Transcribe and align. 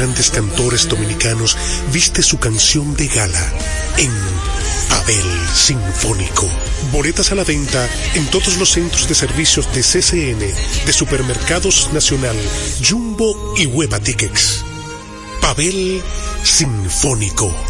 grandes 0.00 0.30
cantores 0.30 0.88
dominicanos 0.88 1.58
viste 1.92 2.22
su 2.22 2.38
canción 2.38 2.96
de 2.96 3.06
gala 3.06 3.52
en 3.98 4.10
Abel 4.98 5.48
Sinfónico. 5.54 6.48
Boletas 6.90 7.32
a 7.32 7.34
la 7.34 7.44
venta 7.44 7.86
en 8.14 8.26
todos 8.30 8.56
los 8.56 8.70
centros 8.70 9.06
de 9.08 9.14
servicios 9.14 9.70
de 9.74 9.82
CCN, 9.82 10.38
de 10.86 10.92
Supermercados 10.94 11.90
Nacional, 11.92 12.36
Jumbo 12.82 13.54
y 13.58 13.66
Hueva 13.66 14.00
Tickets. 14.00 14.64
Pavel 15.42 16.00
Sinfónico. 16.44 17.69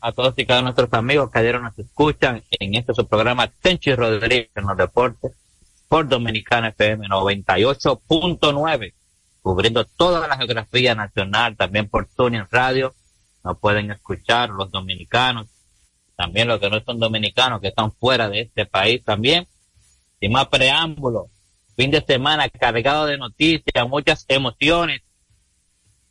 a 0.00 0.12
todos 0.12 0.34
y 0.36 0.46
cada 0.46 0.60
uno 0.60 0.72
de 0.72 0.74
nuestros 0.76 0.98
amigos 0.98 1.30
que 1.30 1.38
ayer 1.38 1.60
nos 1.60 1.78
escuchan 1.78 2.42
en 2.50 2.74
este 2.74 2.94
su 2.94 3.06
programa 3.06 3.48
Tenchi 3.48 3.94
Rodríguez 3.94 4.50
en 4.54 4.66
los 4.66 4.76
deportes 4.76 5.32
por 5.88 6.08
Dominicana 6.08 6.68
FM 6.68 7.08
98.9 7.08 8.94
cubriendo 9.42 9.84
toda 9.84 10.28
la 10.28 10.36
geografía 10.36 10.94
nacional, 10.94 11.56
también 11.56 11.88
por 11.88 12.06
Tuning 12.06 12.46
Radio, 12.50 12.94
nos 13.42 13.58
pueden 13.58 13.90
escuchar 13.90 14.50
los 14.50 14.70
dominicanos, 14.70 15.46
también 16.16 16.48
los 16.48 16.60
que 16.60 16.68
no 16.68 16.80
son 16.80 16.98
dominicanos, 16.98 17.60
que 17.60 17.68
están 17.68 17.92
fuera 17.92 18.28
de 18.28 18.42
este 18.42 18.66
país 18.66 19.02
también. 19.02 19.48
Sin 20.20 20.32
más 20.32 20.48
preámbulo, 20.48 21.28
fin 21.76 21.90
de 21.90 22.02
semana 22.02 22.48
cargado 22.50 23.06
de 23.06 23.16
noticias, 23.16 23.88
muchas 23.88 24.26
emociones, 24.28 25.00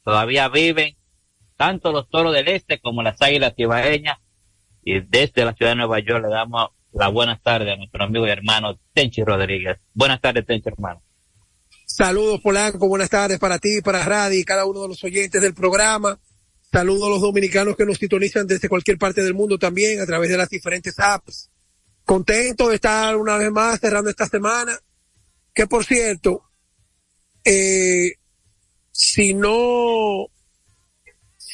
todavía 0.04 0.50
viven 0.50 0.96
tanto 1.60 1.92
los 1.92 2.10
toros 2.10 2.34
del 2.34 2.48
este 2.48 2.80
como 2.80 3.04
las 3.04 3.22
águilas 3.22 3.54
ibaeñas, 3.58 4.18
y 4.82 5.02
desde 5.02 5.44
la 5.44 5.54
ciudad 5.54 5.74
de 5.74 5.76
Nueva 5.76 6.00
York 6.00 6.24
le 6.24 6.30
damos 6.30 6.70
la 6.94 7.10
buenas 7.10 7.44
tardes 7.44 7.74
a 7.74 7.76
nuestro 7.76 8.02
amigo 8.02 8.26
y 8.26 8.30
hermano 8.30 8.80
Tenchi 8.94 9.26
Rodríguez. 9.26 9.78
Buenas 9.94 10.22
tardes, 10.22 10.46
Tenchi, 10.46 10.70
hermano. 10.70 11.04
Saludos 11.86 12.40
Polanco, 12.40 12.88
buenas 12.88 13.10
tardes 13.10 13.40
para 13.40 13.60
ti, 13.60 13.82
para 13.82 14.06
Radi 14.06 14.38
y 14.38 14.46
cada 14.46 14.66
uno 14.66 14.84
de 14.84 14.88
los 14.88 15.04
oyentes 15.04 15.42
del 15.42 15.54
programa. 15.54 16.18
Saludos 16.72 17.08
a 17.08 17.10
los 17.10 17.22
dominicanos 17.22 17.76
que 17.76 17.86
nos 17.86 17.98
sintonizan 17.98 18.48
desde 18.48 18.70
cualquier 18.70 18.98
parte 18.98 19.22
del 19.22 19.34
mundo 19.34 19.60
también 19.60 20.00
a 20.00 20.06
través 20.06 20.30
de 20.30 20.38
las 20.38 20.48
diferentes 20.48 20.98
apps. 20.98 21.52
Contento 22.06 22.70
de 22.70 22.76
estar 22.76 23.18
una 23.18 23.36
vez 23.36 23.52
más 23.52 23.82
cerrando 23.82 24.10
esta 24.10 24.28
semana. 24.28 24.80
Que 25.54 25.68
por 25.68 25.84
cierto, 25.84 26.42
eh, 27.44 28.14
si 28.94 29.34
no, 29.34 30.30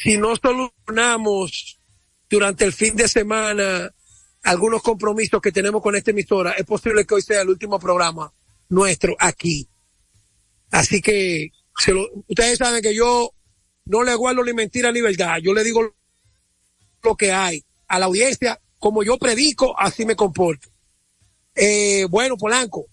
si 0.06 0.20
no 0.20 0.36
solucionamos 0.36 1.80
durante 2.30 2.64
el 2.64 2.74
fin 2.74 2.96
de 2.96 3.08
semana 3.08 3.92
algunos 4.44 4.84
compromisos 4.84 5.42
que 5.42 5.52
tenemos 5.52 5.82
con 5.82 5.96
esta 5.96 6.12
emisora, 6.12 6.52
es 6.52 6.64
posible 6.64 7.08
que 7.08 7.16
hoy 7.16 7.24
sea 7.24 7.42
el 7.42 7.50
último 7.50 7.80
programa 7.80 8.32
nuestro 8.70 9.16
aquí 9.18 9.68
Así 10.70 11.02
que 11.02 11.50
ustedes 12.28 12.60
saben 12.60 12.84
que 12.84 12.94
yo 12.94 13.32
no 13.86 14.04
le 14.04 14.14
guardo 14.14 14.44
ni 14.44 14.54
mentira 14.54 14.92
ni 14.92 15.02
verdad. 15.02 15.38
Yo 15.42 15.54
le 15.54 15.64
digo 15.64 15.96
lo 17.02 17.16
que 17.16 17.32
hay 17.32 17.64
a 17.88 17.98
la 17.98 18.06
audiencia, 18.06 18.60
como 18.78 19.02
yo 19.02 19.18
predico, 19.18 19.74
así 19.80 20.06
me 20.06 20.16
comporto. 20.16 20.70
Eh, 21.56 22.06
bueno, 22.10 22.38
Polanco, 22.38 22.86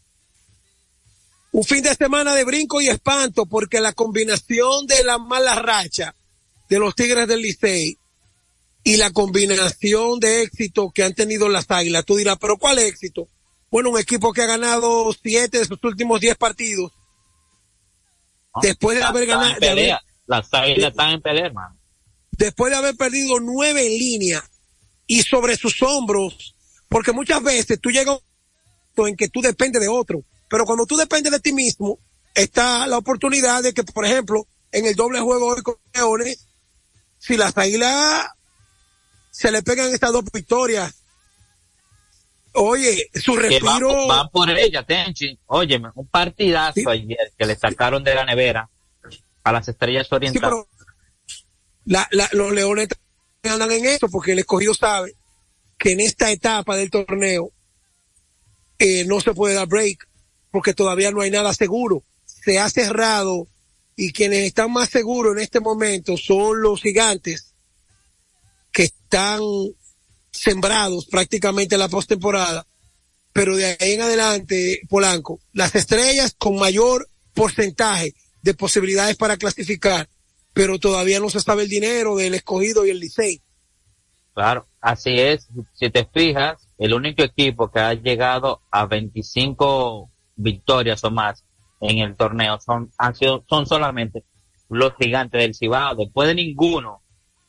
un 1.51 1.65
fin 1.65 1.83
de 1.83 1.95
semana 1.95 2.35
de 2.35 2.45
brinco 2.45 2.81
y 2.81 2.89
espanto 2.89 3.45
porque 3.47 3.81
la 3.81 3.93
combinación 3.93 4.87
de 4.87 5.03
la 5.05 5.19
mala 5.19 5.57
racha 5.57 6.15
de 6.73 6.79
los 6.79 6.95
Tigres 6.95 7.29
del 7.29 7.43
Licey 7.43 7.99
y 8.83 8.97
la 8.97 9.11
combinación 9.11 10.19
de 10.19 10.43
éxito 10.43 10.91
que 10.91 11.05
han 11.05 11.15
tenido 11.15 11.49
las 11.49 11.71
Águilas, 11.71 12.05
tú 12.05 12.17
dirás, 12.17 12.39
pero 12.41 12.57
¿cuál 12.57 12.79
éxito? 12.79 13.29
Bueno, 13.71 13.91
un 13.91 13.99
equipo 13.99 14.33
que 14.33 14.43
ha 14.43 14.47
ganado 14.47 15.13
siete 15.23 15.59
de 15.59 15.65
sus 15.67 15.83
últimos 15.85 16.21
diez 16.21 16.37
partidos 16.37 16.93
Después 18.61 18.99
de 18.99 19.05
haber 19.05 19.27
ganado. 19.27 19.55
Las 20.27 20.53
águilas 20.53 20.91
están 20.91 21.11
en 21.11 21.23
pelea, 21.23 21.47
hermano. 21.47 21.77
Después 22.33 22.71
de 22.71 22.79
haber 22.79 22.97
perdido 22.97 23.39
nueve 23.41 23.87
en 23.87 23.99
línea 23.99 24.45
y 25.07 25.23
sobre 25.23 25.57
sus 25.57 25.83
hombros, 25.83 26.55
porque 26.89 27.13
muchas 27.13 27.43
veces 27.43 27.81
tú 27.81 27.91
llegas 27.91 28.19
en 28.97 29.17
que 29.17 29.29
tú 29.29 29.41
dependes 29.41 29.83
de 29.83 29.89
otro, 29.89 30.25
pero 30.49 30.65
cuando 30.65 30.87
tú 30.87 30.97
dependes 30.97 31.33
de 31.33 31.41
ti 31.41 31.53
mismo, 31.53 31.99
está 32.35 32.87
la 32.87 32.99
oportunidad 32.99 33.63
de 33.63 33.75
que, 33.75 33.85
por 33.85 34.07
ejemplo, 34.07 34.47
en 34.71 34.87
el 34.87 34.95
doble 34.95 35.21
juego 35.21 35.49
hoy 35.49 35.63
con 35.63 35.77
Leones, 35.95 36.47
si 37.23 37.37
las 37.37 37.57
águilas 37.57 38.27
se 39.31 39.53
le 39.53 39.63
pegan 39.63 39.95
estas 39.95 40.13
dos 40.13 40.25
victorias 40.33 40.93
Oye, 42.55 43.09
su 43.15 43.35
respiro. 43.35 44.07
Van, 44.07 44.29
por 44.29 44.51
ella, 44.51 44.83
Tenchi. 44.83 45.39
Óyeme, 45.47 45.89
un 45.95 46.07
partidazo 46.07 46.91
ayer 46.91 47.33
que 47.39 47.47
le 47.47 47.57
sacaron 47.57 48.05
de 48.05 48.15
la 48.15 48.27
nevera 48.27 48.69
a 49.43 49.53
las 49.53 49.69
estrellas 49.69 50.13
orientales. 50.13 50.67
la, 51.87 52.07
la, 52.11 52.29
los 52.33 52.53
leones 52.53 52.89
andan 53.45 53.73
en 53.73 53.87
eso 53.87 54.09
porque 54.11 54.33
el 54.33 54.41
escogido 54.41 54.75
sabe 54.75 55.17
que 55.79 55.93
en 55.93 56.01
esta 56.01 56.31
etapa 56.31 56.77
del 56.77 56.91
torneo 56.91 57.53
eh, 58.79 59.07
no 59.07 59.21
se 59.21 59.33
puede 59.33 59.55
dar 59.55 59.67
break 59.67 60.07
porque 60.51 60.75
todavía 60.75 61.11
no 61.11 61.23
hay 61.23 61.31
nada 61.31 61.55
seguro. 61.55 62.05
Se 62.27 62.59
ha 62.59 62.69
cerrado 62.69 63.49
y 64.03 64.13
quienes 64.13 64.41
están 64.41 64.73
más 64.73 64.89
seguros 64.89 65.37
en 65.37 65.43
este 65.45 65.61
momento 65.61 66.17
son 66.17 66.61
los 66.61 66.83
gigantes 66.83 67.55
que 68.73 68.83
están 68.83 69.41
sembrados 70.33 71.07
prácticamente 71.07 71.77
en 71.77 71.79
la 71.79 71.89
postemporada, 71.89 72.67
pero 73.33 73.57
de 73.57 73.77
ahí 73.79 73.93
en 73.93 74.01
adelante, 74.01 74.81
Polanco, 74.89 75.39
las 75.53 75.77
estrellas 75.77 76.35
con 76.37 76.57
mayor 76.57 77.09
porcentaje 77.33 78.13
de 78.43 78.55
posibilidades 78.55 79.17
para 79.17 79.37
clasificar, 79.37 80.09
pero 80.53 80.81
todavía 80.81 81.21
no 81.21 81.31
se 81.31 81.39
sabe 81.39 81.63
el 81.63 81.69
dinero 81.69 82.17
del 82.17 82.35
escogido 82.35 82.85
y 82.85 82.91
el 82.91 82.99
Licey. 82.99 83.41
Claro, 84.35 84.67
así 84.81 85.15
es. 85.15 85.47
Si 85.75 85.91
te 85.91 86.09
fijas, 86.13 86.59
el 86.77 86.93
único 86.93 87.23
equipo 87.23 87.71
que 87.71 87.79
ha 87.79 87.95
llegado 87.95 88.63
a 88.69 88.85
25 88.85 90.11
victorias 90.35 91.05
o 91.05 91.11
más 91.13 91.45
en 91.83 91.99
el 91.99 92.17
torneo 92.17 92.59
son, 92.61 92.91
han 92.97 93.15
sido, 93.15 93.45
son 93.49 93.67
solamente 93.67 94.25
los 94.69 94.95
gigantes 94.99 95.41
del 95.41 95.55
Cibao. 95.55 95.97
Después 95.97 96.29
de 96.29 96.37
ninguno, 96.37 97.03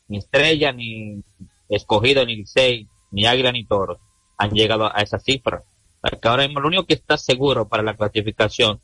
ni 0.07 0.17
estrella, 0.17 0.71
ni 0.71 1.23
escogido 1.69 2.25
ni 2.25 2.45
seis, 2.45 2.87
ni 3.11 3.25
águila 3.25 3.51
ni 3.51 3.65
toro, 3.65 3.99
han 4.37 4.51
llegado 4.51 4.85
a 4.93 5.01
esa 5.01 5.19
cifra. 5.19 5.63
Porque 6.01 6.27
ahora 6.27 6.47
mismo 6.47 6.59
lo 6.59 6.67
único 6.67 6.85
que 6.85 6.95
está 6.95 7.17
seguro 7.17 7.69
para 7.69 7.83
la 7.83 7.95
clasificación 7.95 8.81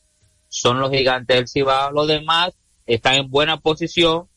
son 0.47 0.79
los 0.79 0.91
gigantes 0.91 1.35
del 1.35 1.47
Cibao. 1.47 1.91
Los 1.91 2.07
demás 2.07 2.57
están 2.85 3.15
en 3.15 3.29
buena 3.29 3.57
posición 3.57 4.27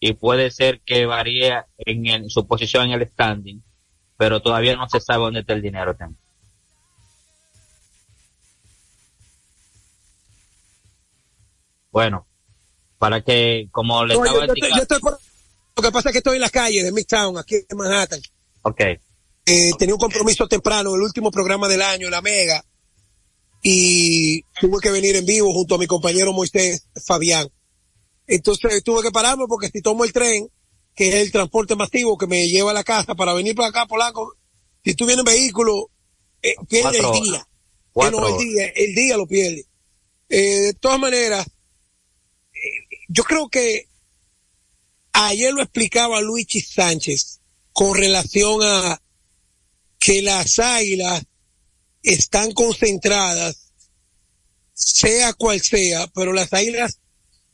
y 0.00 0.14
puede 0.14 0.50
ser 0.50 0.80
que 0.80 1.06
varíe 1.06 1.62
en, 1.78 2.28
su 2.28 2.46
posición 2.46 2.86
en 2.86 3.00
el 3.00 3.08
standing, 3.08 3.62
pero 4.16 4.42
todavía 4.42 4.76
no 4.76 4.88
se 4.88 5.00
sabe 5.00 5.24
dónde 5.24 5.40
está 5.40 5.54
el 5.54 5.62
dinero 5.62 5.94
también. 5.96 6.25
Bueno, 11.96 12.26
para 12.98 13.24
que, 13.24 13.70
como 13.72 14.04
le 14.04 14.12
estaba 14.12 14.46
diciendo... 14.54 15.18
lo 15.76 15.82
que 15.82 15.90
pasa 15.90 16.10
es 16.10 16.12
que 16.12 16.18
estoy 16.18 16.34
en 16.34 16.42
las 16.42 16.50
calles 16.50 16.84
de 16.84 16.92
Midtown, 16.92 17.38
aquí 17.38 17.54
en 17.54 17.74
Manhattan. 17.74 18.20
Ok. 18.60 18.80
Eh, 19.46 19.70
tenía 19.78 19.94
un 19.94 19.98
compromiso 19.98 20.46
temprano, 20.46 20.94
el 20.94 21.00
último 21.00 21.30
programa 21.30 21.68
del 21.68 21.80
año, 21.80 22.10
la 22.10 22.20
Mega, 22.20 22.62
y 23.62 24.42
tuve 24.60 24.78
que 24.82 24.90
venir 24.90 25.16
en 25.16 25.24
vivo 25.24 25.50
junto 25.54 25.76
a 25.76 25.78
mi 25.78 25.86
compañero 25.86 26.34
Moisés 26.34 26.86
Fabián. 27.02 27.48
Entonces 28.26 28.84
tuve 28.84 29.02
que 29.02 29.10
pararme 29.10 29.46
porque 29.48 29.70
si 29.70 29.80
tomo 29.80 30.04
el 30.04 30.12
tren, 30.12 30.50
que 30.94 31.08
es 31.08 31.14
el 31.14 31.32
transporte 31.32 31.76
masivo 31.76 32.18
que 32.18 32.26
me 32.26 32.46
lleva 32.46 32.72
a 32.72 32.74
la 32.74 32.84
casa 32.84 33.14
para 33.14 33.32
venir 33.32 33.54
para 33.54 33.68
acá, 33.68 33.86
Polanco, 33.86 34.36
si 34.84 34.92
tú 34.92 35.06
vienes 35.06 35.24
en 35.26 35.32
vehículo, 35.32 35.88
eh, 36.42 36.56
pierde 36.68 36.98
el 36.98 37.22
día. 37.22 37.48
el 37.94 38.38
día. 38.38 38.66
El 38.76 38.94
día 38.94 39.16
lo 39.16 39.26
pierde. 39.26 39.64
Eh, 40.28 40.58
de 40.60 40.74
todas 40.74 41.00
maneras, 41.00 41.46
eh, 41.46 41.55
yo 43.08 43.24
creo 43.24 43.48
que 43.48 43.88
ayer 45.12 45.52
lo 45.52 45.62
explicaba 45.62 46.20
Luigi 46.20 46.60
Sánchez 46.60 47.40
con 47.72 47.94
relación 47.96 48.60
a 48.62 49.00
que 49.98 50.22
las 50.22 50.58
águilas 50.58 51.24
están 52.02 52.52
concentradas, 52.52 53.72
sea 54.72 55.32
cual 55.32 55.60
sea, 55.60 56.06
pero 56.08 56.32
las 56.32 56.52
águilas 56.52 57.00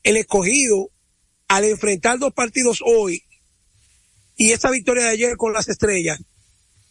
el 0.03 0.17
escogido 0.17 0.91
al 1.49 1.65
enfrentar 1.65 2.19
dos 2.19 2.33
partidos 2.33 2.81
hoy 2.85 3.23
y 4.37 4.53
esa 4.53 4.71
victoria 4.71 5.05
de 5.05 5.11
ayer 5.11 5.37
con 5.37 5.53
las 5.53 5.69
estrellas, 5.69 6.19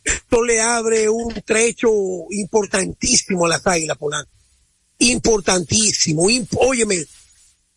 esto 0.03 0.43
le 0.43 0.61
abre 0.61 1.09
un 1.09 1.33
trecho 1.45 1.89
importantísimo 2.29 3.45
a 3.45 3.49
las 3.49 3.67
águilas, 3.67 3.97
Polanco. 3.97 4.31
Importantísimo. 4.99 6.27
óyeme, 6.57 7.05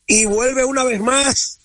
y 0.07 0.25
vuelve 0.27 0.65
una 0.65 0.85
vez 0.85 1.01
más, 1.01 1.61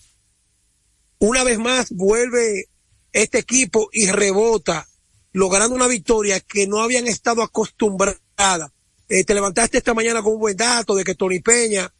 una 1.19 1.43
vez 1.43 1.59
más 1.59 1.91
vuelve 1.91 2.65
este 3.11 3.39
equipo 3.39 3.89
y 3.91 4.07
rebota, 4.09 4.87
logrando 5.31 5.75
una 5.75 5.87
victoria 5.87 6.39
que 6.39 6.67
no 6.67 6.81
habían 6.81 7.07
estado 7.07 7.41
acostumbradas. 7.43 8.71
Eh, 9.09 9.23
te 9.23 9.33
levantaste 9.33 9.79
esta 9.79 9.93
mañana 9.93 10.21
con 10.21 10.33
un 10.33 10.39
buen 10.39 10.55
dato 10.55 10.95
de 10.95 11.03
que 11.03 11.15
Tony 11.15 11.39
Peña 11.39 11.91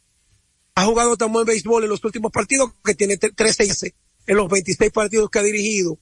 ha 0.74 0.84
jugado 0.84 1.16
tan 1.16 1.32
buen 1.32 1.44
béisbol 1.44 1.84
en 1.84 1.90
los 1.90 2.04
últimos 2.04 2.30
partidos 2.30 2.72
que 2.84 2.94
tiene 2.94 3.16
13 3.16 3.94
en 4.26 4.36
los 4.36 4.48
26 4.48 4.92
partidos 4.92 5.28
que 5.28 5.38
ha 5.38 5.42
dirigido. 5.42 5.98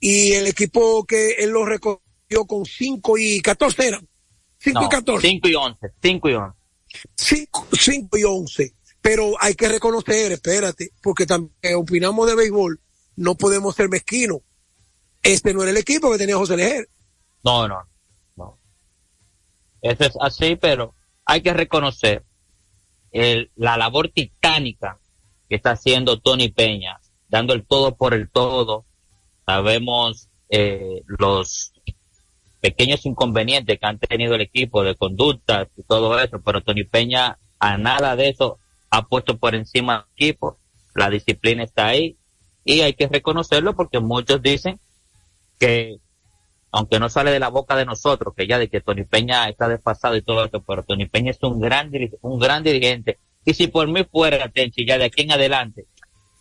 Y 0.00 0.32
el 0.32 0.46
equipo 0.46 1.04
que 1.04 1.32
él 1.38 1.50
lo 1.50 1.64
recogió 1.64 2.44
con 2.46 2.64
5 2.64 3.18
y 3.18 3.40
14 3.40 3.86
eran. 3.86 4.08
5 4.58 4.84
y 4.84 4.88
14. 4.88 5.28
5 5.28 5.48
y 5.48 5.54
11. 5.54 5.92
5 6.02 6.28
y 6.28 6.34
11. 6.34 6.58
5 7.16 8.18
y 8.18 8.24
11. 8.24 8.74
Pero 9.08 9.32
hay 9.40 9.54
que 9.54 9.70
reconocer, 9.70 10.32
espérate, 10.32 10.90
porque 11.02 11.24
también 11.24 11.76
opinamos 11.76 12.28
de 12.28 12.36
béisbol, 12.36 12.78
no 13.16 13.36
podemos 13.36 13.74
ser 13.74 13.88
mezquinos. 13.88 14.40
Este 15.22 15.54
no 15.54 15.62
era 15.62 15.70
el 15.70 15.78
equipo 15.78 16.12
que 16.12 16.18
tenía 16.18 16.36
José 16.36 16.58
Lejer. 16.58 16.90
No, 17.42 17.66
no, 17.66 17.88
no. 18.36 18.58
Eso 19.80 20.04
es 20.04 20.12
así, 20.20 20.56
pero 20.56 20.94
hay 21.24 21.40
que 21.40 21.54
reconocer 21.54 22.22
la 23.54 23.78
labor 23.78 24.10
titánica 24.10 24.98
que 25.48 25.56
está 25.56 25.70
haciendo 25.70 26.20
Tony 26.20 26.50
Peña, 26.50 27.00
dando 27.30 27.54
el 27.54 27.66
todo 27.66 27.96
por 27.96 28.12
el 28.12 28.28
todo. 28.28 28.84
Sabemos 29.46 30.28
eh, 30.50 31.02
los 31.06 31.72
pequeños 32.60 33.06
inconvenientes 33.06 33.78
que 33.80 33.86
han 33.86 33.98
tenido 33.98 34.34
el 34.34 34.42
equipo 34.42 34.84
de 34.84 34.96
conductas 34.96 35.68
y 35.78 35.82
todo 35.84 36.20
eso, 36.20 36.42
pero 36.44 36.60
Tony 36.60 36.84
Peña 36.84 37.38
a 37.58 37.78
nada 37.78 38.14
de 38.14 38.28
eso 38.28 38.58
ha 38.90 39.06
puesto 39.06 39.38
por 39.38 39.54
encima 39.54 40.06
del 40.16 40.28
equipo. 40.28 40.58
La 40.94 41.10
disciplina 41.10 41.64
está 41.64 41.86
ahí 41.86 42.16
y 42.64 42.80
hay 42.80 42.94
que 42.94 43.08
reconocerlo 43.08 43.74
porque 43.74 44.00
muchos 44.00 44.42
dicen 44.42 44.80
que 45.58 45.98
aunque 46.70 46.98
no 46.98 47.08
sale 47.08 47.30
de 47.30 47.40
la 47.40 47.48
boca 47.48 47.76
de 47.76 47.86
nosotros, 47.86 48.34
que 48.36 48.46
ya 48.46 48.58
de 48.58 48.68
que 48.68 48.80
Tony 48.80 49.04
Peña 49.04 49.48
está 49.48 49.68
desfasado 49.68 50.16
y 50.16 50.22
todo 50.22 50.44
esto, 50.44 50.62
pero 50.62 50.82
Tony 50.82 51.06
Peña 51.06 51.30
es 51.30 51.42
un 51.42 51.60
gran, 51.60 51.90
un 52.20 52.38
gran 52.38 52.62
dirigente. 52.62 53.18
Y 53.44 53.54
si 53.54 53.68
por 53.68 53.88
mí 53.88 54.04
fuera, 54.04 54.48
Tenchi, 54.48 54.86
ya 54.86 54.98
de 54.98 55.06
aquí 55.06 55.22
en 55.22 55.32
adelante, 55.32 55.86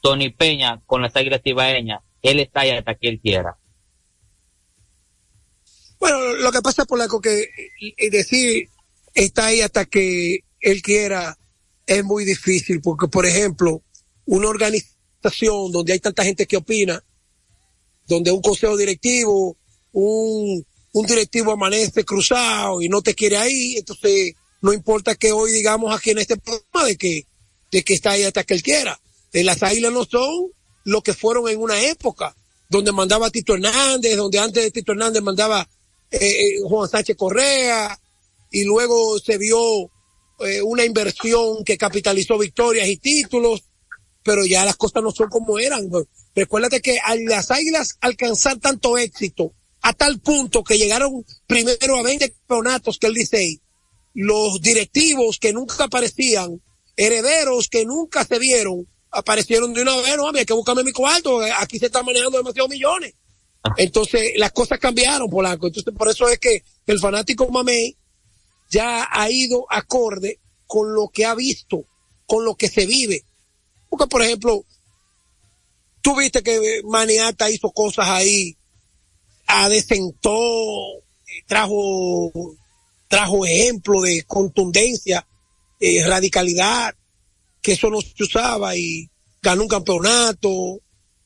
Tony 0.01 0.29
Peña 0.29 0.81
con 0.85 1.01
las 1.01 1.15
águilas 1.15 1.41
tibaeñas, 1.41 2.01
él 2.21 2.39
está 2.39 2.61
ahí 2.61 2.71
hasta 2.71 2.95
que 2.95 3.07
él 3.07 3.19
quiera. 3.21 3.57
Bueno, 5.99 6.35
lo 6.35 6.51
que 6.51 6.61
pasa, 6.61 6.85
por 6.85 6.99
la 6.99 7.07
que 7.21 7.47
decir 8.11 8.69
está 9.13 9.47
ahí 9.47 9.61
hasta 9.61 9.85
que 9.85 10.39
él 10.59 10.81
quiera 10.81 11.37
es 11.87 12.03
muy 12.03 12.25
difícil, 12.25 12.81
porque, 12.81 13.07
por 13.07 13.25
ejemplo, 13.25 13.81
una 14.25 14.49
organización 14.49 15.71
donde 15.71 15.93
hay 15.93 15.99
tanta 15.99 16.23
gente 16.23 16.45
que 16.45 16.57
opina, 16.57 17.03
donde 18.05 18.31
un 18.31 18.41
consejo 18.41 18.77
directivo 18.77 19.57
un, 19.93 20.65
un 20.93 21.05
directivo 21.05 21.51
amanece 21.51 22.05
cruzado 22.05 22.81
y 22.81 22.89
no 22.89 23.01
te 23.01 23.15
quiere 23.15 23.37
ahí, 23.37 23.77
entonces 23.77 24.33
no 24.61 24.73
importa 24.73 25.15
que 25.15 25.31
hoy 25.31 25.51
digamos 25.51 25.95
aquí 25.95 26.11
en 26.11 26.19
este 26.19 26.37
programa 26.37 26.85
de 26.85 26.97
que, 26.97 27.25
de 27.71 27.83
que 27.83 27.93
está 27.93 28.11
ahí 28.11 28.23
hasta 28.23 28.43
que 28.43 28.53
él 28.53 28.63
quiera. 28.63 28.99
Eh, 29.33 29.43
las 29.43 29.63
águilas 29.63 29.91
no 29.91 30.05
son 30.05 30.51
lo 30.83 31.01
que 31.01 31.13
fueron 31.13 31.49
en 31.49 31.59
una 31.59 31.81
época, 31.81 32.35
donde 32.69 32.91
mandaba 32.91 33.31
Tito 33.31 33.55
Hernández, 33.55 34.15
donde 34.15 34.39
antes 34.39 34.63
de 34.63 34.71
Tito 34.71 34.91
Hernández 34.91 35.21
mandaba 35.21 35.67
eh, 36.11 36.19
eh, 36.19 36.55
Juan 36.63 36.89
Sánchez 36.89 37.17
Correa, 37.17 37.99
y 38.51 38.63
luego 38.63 39.19
se 39.19 39.37
vio 39.37 39.89
una 40.63 40.85
inversión 40.85 41.63
que 41.63 41.77
capitalizó 41.77 42.37
victorias 42.37 42.87
y 42.87 42.97
títulos, 42.97 43.63
pero 44.23 44.45
ya 44.45 44.65
las 44.65 44.75
cosas 44.75 45.03
no 45.03 45.11
son 45.11 45.29
como 45.29 45.57
eran. 45.59 45.89
Recuérdate 46.35 46.81
que 46.81 46.99
al 46.99 47.25
las 47.25 47.49
águilas 47.51 47.97
alcanzar 48.01 48.57
tanto 48.59 48.97
éxito, 48.97 49.53
a 49.81 49.93
tal 49.93 50.19
punto 50.19 50.63
que 50.63 50.77
llegaron 50.77 51.25
primero 51.47 51.97
a 51.97 52.03
20 52.03 52.31
campeonatos 52.31 52.97
que 52.99 53.07
el 53.07 53.13
Licey, 53.13 53.61
los 54.13 54.61
directivos 54.61 55.39
que 55.39 55.53
nunca 55.53 55.85
aparecían, 55.85 56.61
herederos 56.95 57.67
que 57.69 57.85
nunca 57.85 58.25
se 58.25 58.37
vieron, 58.37 58.87
aparecieron 59.11 59.73
de 59.73 59.81
una 59.81 59.95
vez, 59.97 60.17
no, 60.17 60.27
había 60.27 60.45
que 60.45 60.53
buscarme 60.53 60.83
mi 60.83 60.91
cuarto, 60.91 61.39
aquí 61.57 61.79
se 61.79 61.87
están 61.87 62.05
manejando 62.05 62.37
demasiados 62.37 62.69
millones. 62.69 63.13
Ah. 63.63 63.73
Entonces, 63.77 64.33
las 64.37 64.51
cosas 64.51 64.79
cambiaron, 64.79 65.29
Polanco. 65.29 65.67
Entonces, 65.67 65.93
por 65.93 66.09
eso 66.09 66.29
es 66.29 66.39
que 66.39 66.63
el 66.85 66.99
fanático 66.99 67.49
Mamey 67.49 67.96
ya 68.69 69.07
ha 69.11 69.29
ido 69.29 69.65
acorde 69.69 70.39
con 70.65 70.93
lo 70.93 71.09
que 71.09 71.25
ha 71.25 71.35
visto, 71.35 71.85
con 72.25 72.45
lo 72.45 72.55
que 72.55 72.69
se 72.69 72.85
vive. 72.85 73.25
Porque, 73.89 74.07
por 74.07 74.21
ejemplo, 74.21 74.65
tú 76.01 76.15
viste 76.17 76.43
que 76.43 76.81
Maniata 76.83 77.49
hizo 77.49 77.71
cosas 77.71 78.07
ahí 78.09 78.57
adecentó, 79.47 80.39
trajo, 81.47 82.31
trajo 83.07 83.45
ejemplo 83.45 84.01
de 84.01 84.23
contundencia, 84.23 85.25
eh, 85.79 86.05
radicalidad, 86.05 86.93
que 87.61 87.73
eso 87.73 87.89
no 87.89 88.01
se 88.01 88.23
usaba 88.23 88.75
y 88.75 89.09
ganó 89.41 89.63
un 89.63 89.67
campeonato, 89.69 90.81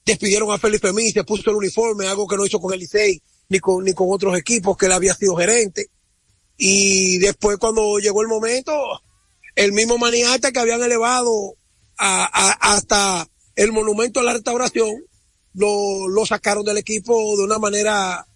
despidieron 0.06 0.52
a 0.52 0.60
Felipe 0.60 0.94
Mí, 0.94 1.12
se 1.12 1.24
puso 1.24 1.50
el 1.50 1.58
uniforme, 1.58 2.08
algo 2.08 2.28
que 2.28 2.38
no 2.38 2.46
hizo 2.46 2.60
con 2.60 2.74
el 2.74 2.80
Licey 2.80 3.22
ni 3.50 3.60
con, 3.60 3.84
ni 3.84 3.94
con 3.94 4.08
otros 4.12 4.38
equipos 4.38 4.78
que 4.78 4.86
él 4.86 4.92
había 4.94 5.14
sido 5.14 5.36
gerente. 5.36 5.88
Y 6.64 7.18
después 7.18 7.58
cuando 7.58 7.98
llegó 7.98 8.22
el 8.22 8.28
momento, 8.28 9.02
el 9.56 9.72
mismo 9.72 9.98
maniata 9.98 10.52
que 10.52 10.60
habían 10.60 10.84
elevado 10.84 11.56
a, 11.98 12.26
hasta 12.74 13.28
el 13.56 13.72
monumento 13.72 14.20
a 14.20 14.24
la 14.24 14.34
restauración, 14.34 14.92
lo, 15.56 16.24
sacaron 16.28 16.64
del 16.64 16.78
equipo 16.78 17.36
de 17.36 17.46
una 17.46 17.58
manera 17.58 18.28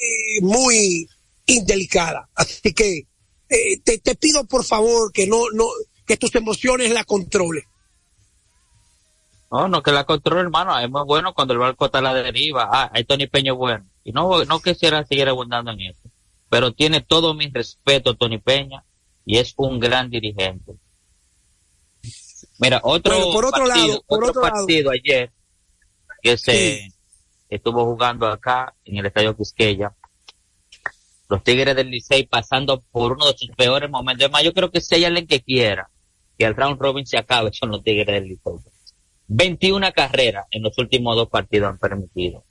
eh, 0.00 0.40
muy 0.42 1.08
indelicada. 1.46 2.28
Así 2.34 2.74
que 2.74 3.06
eh, 3.48 3.80
te, 3.84 4.16
pido 4.16 4.44
por 4.46 4.64
favor 4.64 5.12
que 5.12 5.28
no, 5.28 5.48
no, 5.52 5.66
que 6.08 6.16
tus 6.16 6.34
emociones 6.34 6.90
la 6.90 7.04
controles. 7.04 7.66
No, 9.52 9.68
no 9.68 9.80
que 9.80 9.92
la 9.92 10.02
controle, 10.02 10.40
hermano. 10.40 10.76
Es 10.80 10.90
muy 10.90 11.04
bueno 11.04 11.32
cuando 11.34 11.54
el 11.54 11.60
barco 11.60 11.86
está 11.86 11.98
a 11.98 12.02
la 12.02 12.14
deriva. 12.14 12.68
Ah, 12.72 12.90
hay 12.92 13.04
Tony 13.04 13.28
Peña 13.28 13.52
bueno. 13.52 13.86
Y 14.02 14.10
no, 14.10 14.44
no 14.44 14.58
quisiera 14.58 15.06
seguir 15.06 15.28
abundando 15.28 15.70
en 15.70 15.82
eso. 15.82 16.10
Pero 16.54 16.72
tiene 16.72 17.00
todo 17.00 17.34
mi 17.34 17.48
respeto, 17.48 18.14
Tony 18.14 18.38
Peña, 18.38 18.84
y 19.26 19.38
es 19.38 19.54
un 19.56 19.80
gran 19.80 20.08
dirigente. 20.08 20.74
Mira, 22.60 22.78
otro, 22.84 23.32
por 23.32 23.46
otro 23.46 23.66
lado, 23.66 24.04
por 24.06 24.22
otro, 24.22 24.40
partido 24.40 24.92
ayer 24.92 25.32
que 26.22 26.38
se 26.38 26.92
estuvo 27.48 27.84
jugando 27.84 28.28
acá 28.28 28.72
en 28.84 28.98
el 28.98 29.06
Estadio 29.06 29.36
Quisqueya. 29.36 29.96
los 31.28 31.42
Tigres 31.42 31.74
del 31.74 31.90
Licey 31.90 32.24
pasando 32.24 32.84
por 32.92 33.14
uno 33.14 33.26
de 33.26 33.36
sus 33.36 33.50
peores 33.56 33.90
momentos. 33.90 34.22
Además, 34.22 34.44
yo 34.44 34.52
creo 34.52 34.70
que 34.70 34.80
hay 34.92 35.04
alguien 35.04 35.26
que 35.26 35.42
quiera 35.42 35.90
que 36.38 36.44
el 36.44 36.54
round 36.54 36.80
robin 36.80 37.04
se 37.04 37.18
acabe, 37.18 37.52
son 37.52 37.70
los 37.70 37.82
Tigres 37.82 38.06
del 38.06 38.28
Licey. 38.28 38.52
21 39.26 39.92
carreras 39.92 40.46
en 40.52 40.62
los 40.62 40.78
últimos 40.78 41.16
dos 41.16 41.28
partidos 41.28 41.70
han 41.70 41.78
permitido. 41.78 42.44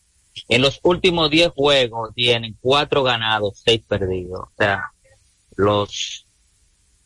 En 0.48 0.62
los 0.62 0.80
últimos 0.84 1.30
10 1.30 1.52
juegos 1.52 2.13
tienen 2.16 2.58
4 2.60 3.04
ganados, 3.04 3.62
6 3.63 3.84
perdidos. 3.88 4.40
O 4.42 4.52
sea, 4.58 4.92
los 5.56 6.25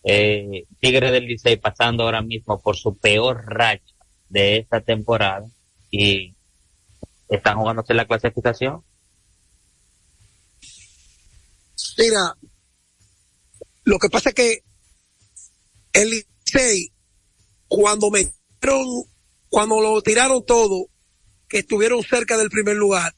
eh, 0.04 0.66
Tigres 0.80 1.12
del 1.12 1.26
Licey 1.26 1.58
pasando 1.58 2.04
ahora 2.04 2.22
mismo 2.22 2.60
por 2.62 2.78
su 2.78 2.98
peor 2.98 3.44
racha 3.46 3.94
de 4.30 4.58
esta 4.58 4.82
temporada 4.82 5.46
y 5.92 6.34
están 7.28 7.58
jugándose 7.58 7.94
la 7.94 8.08
clasificación. 8.08 8.84
Mira, 11.98 12.38
lo 13.84 14.00
que 14.00 14.10
pasa 14.10 14.30
es 14.30 14.36
que 14.36 14.64
el 15.94 16.10
Licey, 16.10 16.94
cuando 17.68 18.10
metieron, 18.10 19.04
cuando 19.50 19.82
lo 19.82 20.02
tiraron 20.02 20.46
todo, 20.46 20.88
que 21.50 21.60
estuvieron 21.60 22.04
cerca 22.04 22.38
del 22.38 22.50
primer 22.50 22.76
lugar, 22.76 23.14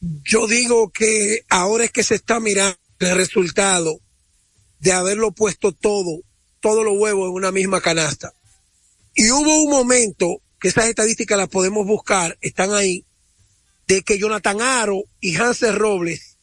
yo 0.00 0.46
digo 0.46 0.90
que 0.90 1.44
ahora 1.48 1.84
es 1.84 1.90
que 1.90 2.02
se 2.02 2.14
está 2.16 2.40
mirando 2.40 2.76
el 3.00 3.16
resultado 3.16 4.00
de 4.80 4.92
haberlo 4.92 5.32
puesto 5.32 5.72
todo, 5.72 6.20
todos 6.60 6.84
los 6.84 6.96
huevos 6.96 7.28
en 7.28 7.34
una 7.34 7.52
misma 7.52 7.80
canasta. 7.80 8.32
Y 9.14 9.30
hubo 9.30 9.62
un 9.62 9.70
momento, 9.70 10.40
que 10.60 10.68
esas 10.68 10.86
estadísticas 10.86 11.38
las 11.38 11.48
podemos 11.48 11.86
buscar, 11.86 12.38
están 12.40 12.72
ahí, 12.72 13.04
de 13.88 14.02
que 14.02 14.18
Jonathan 14.18 14.60
Aro 14.60 15.02
y 15.20 15.36
Hansel 15.36 15.76
Robles 15.76 16.36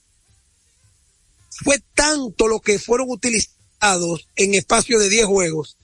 fue 1.64 1.80
tanto 1.94 2.48
lo 2.48 2.60
que 2.60 2.80
fueron 2.80 3.10
utilizados 3.10 4.28
en 4.36 4.56
espacio 4.56 5.00
de 5.00 5.10
10 5.10 5.26
juegos, 5.26 5.78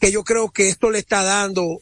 que 0.00 0.12
yo 0.12 0.22
creo 0.22 0.50
que 0.50 0.68
esto 0.68 0.90
le 0.90 1.00
está 1.00 1.22
dando 1.24 1.80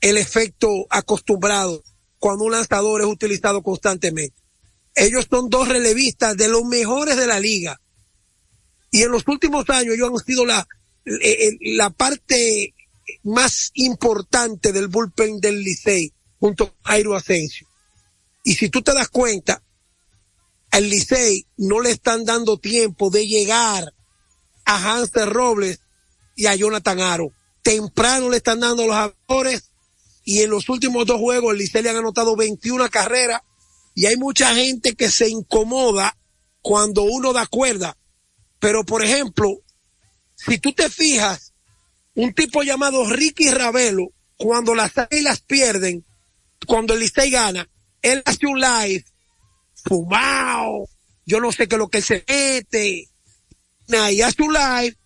el 0.00 0.18
efecto 0.18 0.86
acostumbrado 0.90 1.82
cuando 2.18 2.44
un 2.44 2.52
lanzador 2.52 3.00
es 3.00 3.06
utilizado 3.06 3.62
constantemente. 3.62 4.37
Ellos 4.98 5.26
son 5.30 5.48
dos 5.48 5.68
relevistas 5.68 6.36
de 6.36 6.48
los 6.48 6.64
mejores 6.64 7.16
de 7.16 7.26
la 7.26 7.38
liga. 7.38 7.80
Y 8.90 9.02
en 9.02 9.12
los 9.12 9.26
últimos 9.28 9.68
años 9.70 9.94
ellos 9.94 10.10
han 10.10 10.24
sido 10.24 10.44
la, 10.44 10.66
eh, 11.04 11.20
eh, 11.22 11.58
la 11.76 11.90
parte 11.90 12.74
más 13.22 13.70
importante 13.74 14.72
del 14.72 14.88
bullpen 14.88 15.40
del 15.40 15.62
Licey 15.62 16.12
junto 16.40 16.76
a 16.82 16.88
Jairo 16.90 17.14
Asensio. 17.14 17.68
Y 18.44 18.54
si 18.54 18.68
tú 18.70 18.82
te 18.82 18.94
das 18.94 19.08
cuenta, 19.08 19.62
al 20.70 20.88
Licey 20.88 21.46
no 21.56 21.80
le 21.80 21.90
están 21.90 22.24
dando 22.24 22.58
tiempo 22.58 23.10
de 23.10 23.26
llegar 23.26 23.94
a 24.64 24.96
Hanser 24.96 25.28
Robles 25.28 25.80
y 26.34 26.46
a 26.46 26.54
Jonathan 26.54 27.00
Aro. 27.00 27.32
Temprano 27.62 28.30
le 28.30 28.38
están 28.38 28.60
dando 28.60 28.86
los 28.86 28.96
jugadores 29.26 29.70
y 30.24 30.42
en 30.42 30.50
los 30.50 30.68
últimos 30.68 31.06
dos 31.06 31.20
juegos 31.20 31.52
el 31.52 31.58
Licey 31.58 31.82
le 31.82 31.90
han 31.90 31.96
anotado 31.96 32.36
21 32.36 32.88
carreras 32.90 33.42
y 33.98 34.06
hay 34.06 34.16
mucha 34.16 34.54
gente 34.54 34.94
que 34.94 35.10
se 35.10 35.28
incomoda 35.28 36.16
cuando 36.62 37.02
uno 37.02 37.32
da 37.32 37.48
cuerda. 37.48 37.98
Pero 38.60 38.84
por 38.84 39.02
ejemplo, 39.02 39.58
si 40.36 40.58
tú 40.58 40.72
te 40.72 40.88
fijas, 40.88 41.52
un 42.14 42.32
tipo 42.32 42.62
llamado 42.62 43.10
Ricky 43.10 43.50
Ravelo, 43.50 44.12
cuando 44.36 44.76
las 44.76 44.96
águilas 44.96 45.40
pierden, 45.40 46.06
cuando 46.64 46.94
el 46.94 47.00
Licey 47.00 47.28
gana, 47.32 47.68
él 48.00 48.22
hace 48.24 48.46
un 48.46 48.60
live 48.60 49.04
fumado, 49.84 50.88
yo 51.26 51.40
no 51.40 51.50
sé 51.50 51.66
qué 51.66 51.74
es 51.74 51.80
lo 51.80 51.88
que 51.88 52.00
se 52.00 52.24
mete, 52.28 53.08
y 54.12 54.20
hace 54.22 54.42
un 54.44 54.54
live 54.54 54.96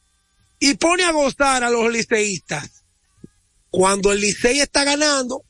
y 0.59 0.75
pone 0.75 1.05
a 1.05 1.13
gozar 1.13 1.65
a 1.65 1.71
los 1.71 1.91
liceístas. 1.91 2.85
Cuando 3.71 4.13
el 4.13 4.21
Licey 4.21 4.61
está 4.61 4.85
ganando 4.85 5.45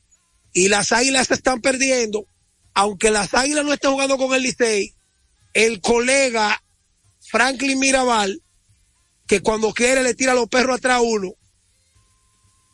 y 0.53 0.69
las 0.69 0.93
águilas 0.93 1.29
están 1.29 1.59
perdiendo, 1.59 2.25
aunque 2.73 3.11
las 3.11 3.33
águilas 3.33 3.65
no 3.65 3.73
estén 3.73 3.91
jugando 3.91 4.17
con 4.17 4.33
el 4.33 4.43
Licey, 4.43 4.95
el 5.53 5.81
colega 5.81 6.61
Franklin 7.21 7.79
Mirabal, 7.79 8.41
que 9.27 9.41
cuando 9.41 9.73
quiere 9.73 10.03
le 10.03 10.15
tira 10.15 10.33
los 10.33 10.47
perros 10.47 10.77
atrás 10.77 10.97
a 10.97 11.01
uno, 11.01 11.33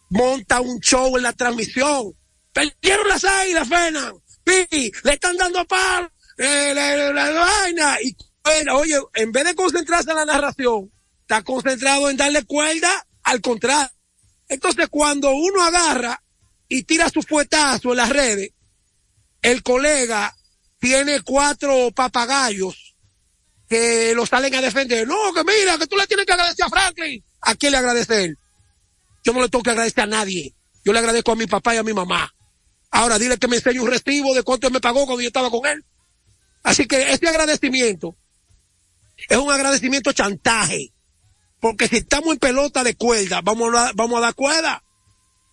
monta 0.09 0.61
un 0.61 0.79
show 0.79 1.15
en 1.17 1.23
la 1.23 1.33
transmisión. 1.33 2.13
Perdieron 2.53 3.07
las 3.07 3.23
águilas, 3.23 3.67
Fenan. 3.67 4.13
le 4.45 5.13
están 5.13 5.37
dando 5.37 5.65
palo 5.65 6.09
eh, 6.37 6.73
la, 6.73 7.31
vaina. 7.31 7.97
Y 8.01 8.15
oye, 8.71 8.97
en 9.13 9.31
vez 9.31 9.45
de 9.45 9.55
concentrarse 9.55 10.09
en 10.09 10.17
la 10.17 10.25
narración, 10.25 10.91
está 11.21 11.43
concentrado 11.43 12.09
en 12.09 12.17
darle 12.17 12.43
cuerda 12.43 13.05
al 13.23 13.41
contrario. 13.41 13.91
Entonces, 14.47 14.87
cuando 14.89 15.31
uno 15.31 15.61
agarra 15.63 16.23
y 16.67 16.83
tira 16.83 17.09
su 17.09 17.21
fuetazo 17.21 17.91
en 17.91 17.97
las 17.97 18.09
redes, 18.09 18.51
el 19.41 19.63
colega 19.63 20.35
tiene 20.79 21.21
cuatro 21.21 21.91
papagayos 21.91 22.95
que 23.67 24.13
lo 24.15 24.25
salen 24.25 24.55
a 24.55 24.61
defender. 24.61 25.07
No, 25.07 25.33
que 25.33 25.43
mira, 25.43 25.77
que 25.77 25.87
tú 25.87 25.95
le 25.95 26.07
tienes 26.07 26.25
que 26.25 26.33
agradecer 26.33 26.65
a 26.65 26.69
Franklin. 26.69 27.23
¿A 27.41 27.55
quién 27.55 27.71
le 27.71 27.77
agradecer? 27.77 28.35
Yo 29.23 29.33
no 29.33 29.41
le 29.41 29.49
tengo 29.49 29.63
que 29.63 29.69
agradecer 29.69 30.03
a 30.03 30.07
nadie. 30.07 30.55
Yo 30.83 30.93
le 30.93 30.99
agradezco 30.99 31.31
a 31.31 31.35
mi 31.35 31.45
papá 31.45 31.75
y 31.75 31.77
a 31.77 31.83
mi 31.83 31.93
mamá. 31.93 32.33
Ahora 32.91 33.19
dile 33.19 33.37
que 33.37 33.47
me 33.47 33.57
enseñe 33.57 33.79
un 33.79 33.89
recibo 33.89 34.33
de 34.33 34.43
cuánto 34.43 34.67
él 34.67 34.73
me 34.73 34.79
pagó 34.79 35.05
cuando 35.05 35.21
yo 35.21 35.27
estaba 35.27 35.51
con 35.51 35.65
él. 35.67 35.85
Así 36.63 36.87
que 36.87 37.11
este 37.11 37.27
agradecimiento 37.27 38.15
es 39.27 39.37
un 39.37 39.51
agradecimiento 39.51 40.11
chantaje. 40.13 40.91
Porque 41.59 41.87
si 41.87 41.97
estamos 41.97 42.33
en 42.33 42.39
pelota 42.39 42.83
de 42.83 42.95
cuerda, 42.95 43.41
vamos 43.41 43.73
a, 43.75 43.91
vamos 43.93 44.17
a 44.17 44.21
dar 44.21 44.33
cuerda. 44.33 44.83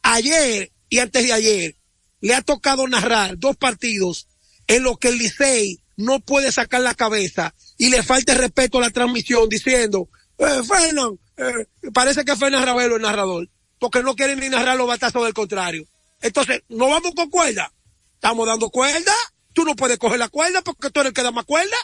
Ayer 0.02 0.73
y 0.88 0.99
antes 1.00 1.26
de 1.26 1.33
ayer 1.33 1.76
le 2.21 2.35
ha 2.35 2.43
tocado 2.43 2.87
narrar 2.89 3.39
dos 3.39 3.57
partidos 3.57 4.29
en 4.67 4.83
los 4.83 4.99
que 4.99 5.09
el 5.09 5.19
Licey 5.19 5.81
no 5.97 6.21
puede 6.21 6.53
sacar 6.53 6.81
la 6.81 6.95
cabeza 6.95 7.55
y 7.79 7.89
le 7.89 8.03
falta 8.03 8.35
respeto 8.35 8.79
a 8.79 8.83
la 8.83 8.91
transmisión 8.91 9.49
diciendo, 9.49 10.09
eh, 10.39 10.63
Fernan, 10.67 11.19
eh, 11.37 11.67
parece 11.93 12.25
que 12.25 12.37
Fernan 12.37 12.65
Ravelo 12.65 12.97
el 12.97 13.03
narrador, 13.03 13.49
porque 13.79 14.03
no 14.03 14.17
quieren 14.17 14.41
ni 14.41 14.49
narrar 14.49 14.77
los 14.77 14.89
batazos 14.89 15.25
del 15.25 15.35
contrario. 15.35 15.87
Entonces, 16.21 16.63
no 16.69 16.89
vamos 16.89 17.13
con 17.15 17.31
cuerda. 17.31 17.73
Estamos 18.15 18.47
dando 18.47 18.71
cuerda 18.71 19.13
Tú 19.57 19.65
no 19.65 19.75
puedes 19.75 19.97
coger 19.97 20.19
la 20.19 20.29
cuerda 20.29 20.61
porque 20.61 20.91
tú 20.91 21.01
eres 21.01 21.09
el 21.09 21.15
que 21.15 21.23
da 21.23 21.31
más 21.31 21.47
cuerda. 21.47 21.79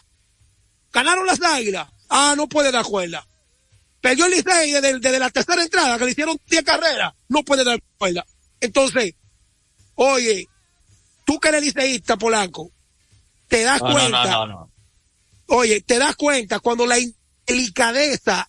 Ganaron 0.93 1.25
las 1.25 1.41
águilas. 1.41 1.89
Ah, 2.11 2.35
no 2.37 2.47
puede 2.47 2.71
dar 2.71 2.85
cuerda. 2.85 3.27
Perdió 4.03 4.27
el 4.27 4.33
Licey 4.33 4.73
desde, 4.73 5.19
la 5.19 5.31
tercera 5.31 5.63
entrada, 5.63 5.97
que 5.97 6.05
le 6.05 6.11
hicieron 6.11 6.39
10 6.51 6.65
carreras. 6.65 7.15
No 7.31 7.43
puede 7.45 7.65
dar 7.65 7.83
cuerda. 7.97 8.27
Entonces, 8.61 9.15
oye, 10.03 10.49
tú 11.25 11.39
que 11.39 11.49
eres 11.49 11.63
liceísta, 11.63 12.17
Polanco, 12.17 12.73
te 13.49 13.63
das 13.63 13.81
cuenta. 13.81 14.25
No, 14.31 14.47
no, 14.47 14.73
oye, 15.49 15.81
te 15.83 15.99
das 15.99 16.17
cuenta 16.17 16.61
cuando 16.61 16.87
la 16.87 16.99
indelicadeza, 16.99 18.49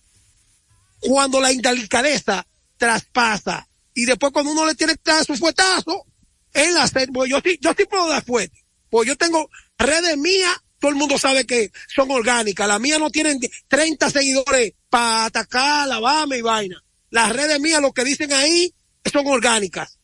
cuando 0.99 1.39
la 1.39 1.51
indelicadeza 1.51 2.45
traspasa. 2.77 3.67
Y 3.93 4.05
después 4.05 4.33
cuando 4.33 4.51
uno 4.51 4.65
le 4.65 4.75
tiene 4.75 4.95
que 4.95 5.11
dar 5.11 5.23
su 5.23 5.35
fuetazo, 5.35 6.05
en 6.53 6.73
la 6.73 6.89
pues 7.13 7.29
yo 7.29 7.39
sí, 7.43 7.59
yo 7.61 7.73
sí 7.77 7.85
puedo 7.85 8.07
dar 8.09 8.23
fuerte. 8.23 8.57
Pues 8.89 9.07
yo 9.07 9.15
tengo 9.15 9.49
redes 9.77 10.17
mías, 10.17 10.55
todo 10.79 10.91
el 10.91 10.97
mundo 10.97 11.17
sabe 11.17 11.45
que 11.45 11.71
son 11.93 12.09
orgánicas. 12.11 12.67
Las 12.67 12.79
mías 12.79 12.99
no 12.99 13.09
tienen 13.09 13.39
30 13.67 14.09
seguidores 14.09 14.73
para 14.89 15.25
atacar 15.25 15.81
Alabama 15.81 16.35
y 16.35 16.41
vaina. 16.41 16.83
Las 17.09 17.31
redes 17.31 17.59
mías, 17.59 17.81
lo 17.81 17.91
que 17.91 18.03
dicen 18.03 18.33
ahí, 18.33 18.73
son 19.11 19.27
orgánicas. 19.27 19.99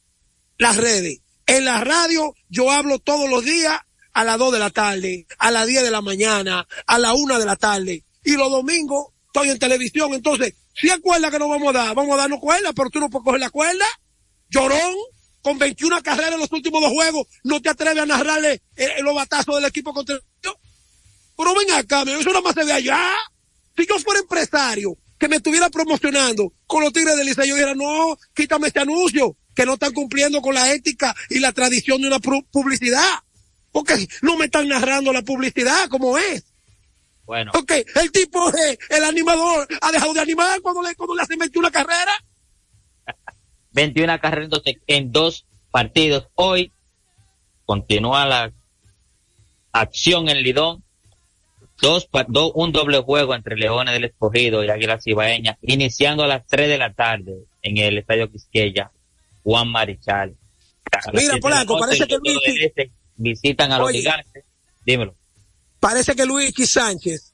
Las 0.58 0.77
redes. 0.77 1.22
En 1.50 1.65
la 1.65 1.84
radio 1.84 2.36
yo 2.50 2.70
hablo 2.70 3.00
todos 3.00 3.27
los 3.27 3.44
días 3.44 3.82
a 4.13 4.24
las 4.24 4.38
2 4.38 4.53
de 4.53 4.60
la 4.60 4.70
tarde, 4.70 5.25
a 5.39 5.50
las 5.50 5.65
10 5.65 5.82
de 5.82 5.89
la 5.89 6.01
mañana, 6.01 6.68
a 6.86 7.00
la 7.00 7.15
1 7.15 7.39
de 7.39 7.46
la 7.46 7.56
tarde. 7.56 8.03
Y 8.24 8.34
los 8.34 8.51
domingos 8.51 9.08
estoy 9.25 9.50
en 9.50 9.58
televisión. 9.58 10.13
Entonces, 10.13 10.53
si 10.75 10.89
es 10.89 11.00
cuerda 11.00 11.32
que 11.32 11.39
nos 11.39 11.50
vamos 11.50 11.70
a 11.70 11.79
dar, 11.79 11.96
vamos 11.96 12.13
a 12.13 12.18
darnos 12.18 12.39
cuerda, 12.39 12.72
pero 12.74 12.91
tú 12.91 13.00
no 13.00 13.10
puedes 13.10 13.25
coger 13.25 13.39
la 13.39 13.50
cuerda. 13.50 13.86
Llorón 14.51 14.94
con 15.41 15.58
21 15.58 16.03
carreras 16.03 16.34
en 16.34 16.39
los 16.39 16.51
últimos 16.51 16.82
dos 16.82 16.91
juegos, 16.91 17.25
no 17.44 17.60
te 17.60 17.70
atreves 17.70 18.03
a 18.03 18.06
narrarle 18.06 18.62
el, 18.75 19.03
los 19.03 19.15
batazos 19.15 19.56
del 19.56 19.65
equipo 19.65 19.91
contra 19.91 20.20
Pero 20.41 21.56
ven 21.56 21.72
acá, 21.72 22.03
eso 22.03 22.29
nada 22.29 22.41
más 22.41 22.53
se 22.53 22.63
ve 22.63 22.74
allá. 22.74 23.12
Si 23.75 23.88
yo 23.88 23.98
fuera 23.98 24.20
empresario, 24.20 24.96
que 25.18 25.27
me 25.27 25.38
estuviera 25.38 25.70
promocionando 25.70 26.53
con 26.68 26.84
los 26.84 26.94
Tigres 26.94 27.18
del 27.18 27.25
Liceo, 27.25 27.46
yo 27.46 27.56
dijera, 27.56 27.74
no, 27.74 28.18
quítame 28.36 28.68
este 28.68 28.82
anuncio, 28.82 29.36
que 29.60 29.66
no 29.66 29.74
están 29.74 29.92
cumpliendo 29.92 30.42
con 30.42 30.56
la 30.56 30.72
ética 30.72 31.13
y 31.30 31.39
la 31.39 31.51
tradición 31.51 32.01
de 32.01 32.08
una 32.08 32.20
publicidad. 32.20 33.04
Porque 33.74 34.08
no 34.22 34.38
me 34.38 34.46
están 34.46 34.70
narrando 34.70 35.12
la 35.12 35.22
publicidad 35.22 35.89
como 35.89 36.18
es. 36.18 36.46
Bueno. 37.25 37.51
Porque 37.54 37.86
el 37.96 38.10
tipo, 38.10 38.50
el 38.89 39.04
animador, 39.04 39.68
ha 39.82 39.92
dejado 39.92 40.13
de 40.13 40.22
animar 40.22 40.62
cuando 40.62 40.82
le, 40.82 40.96
cuando 40.96 41.13
le 41.13 41.24
hacen 41.24 41.38
21 41.38 41.72
carreras. 41.72 42.16
21 43.72 44.22
carreras 44.22 44.50
en 44.88 45.12
dos 45.12 45.46
partidos. 45.72 46.30
Hoy 46.36 46.72
continúa 47.66 48.25
la 48.25 48.54
acción 49.74 50.30
en 50.30 50.42
Lidón. 50.42 50.86
dos, 51.82 52.08
un 52.54 52.72
doble 52.72 53.00
juego 53.00 53.36
entre 53.36 53.58
Leones 53.58 53.94
del 53.94 54.06
Escogido 54.06 54.63
y 54.63 54.70
Águilas 54.70 55.06
Ibaeñas, 55.06 55.58
iniciando 55.63 56.24
a 56.24 56.28
las 56.28 56.48
3 56.48 56.70
de 56.70 56.78
la 56.78 56.94
tarde 56.94 57.44
en 57.62 57.78
el 57.78 57.98
Estadio 57.98 58.32
Quisqueya, 58.32 58.94
Juan 59.50 59.68
Marichal. 59.72 60.38
Mira, 61.12 61.38
Polanco, 61.41 61.79
parece 61.79 62.06
que 62.06 62.18
Luis... 62.20 62.38
Este 62.46 62.91
visitan 63.15 63.72
a 63.72 63.79
los 63.79 63.89
gigantes. 63.89 64.46
Dímelo. 64.86 65.15
Parece 65.79 66.15
que 66.15 66.27
Luis 66.27 66.53
Sánchez 66.72 67.34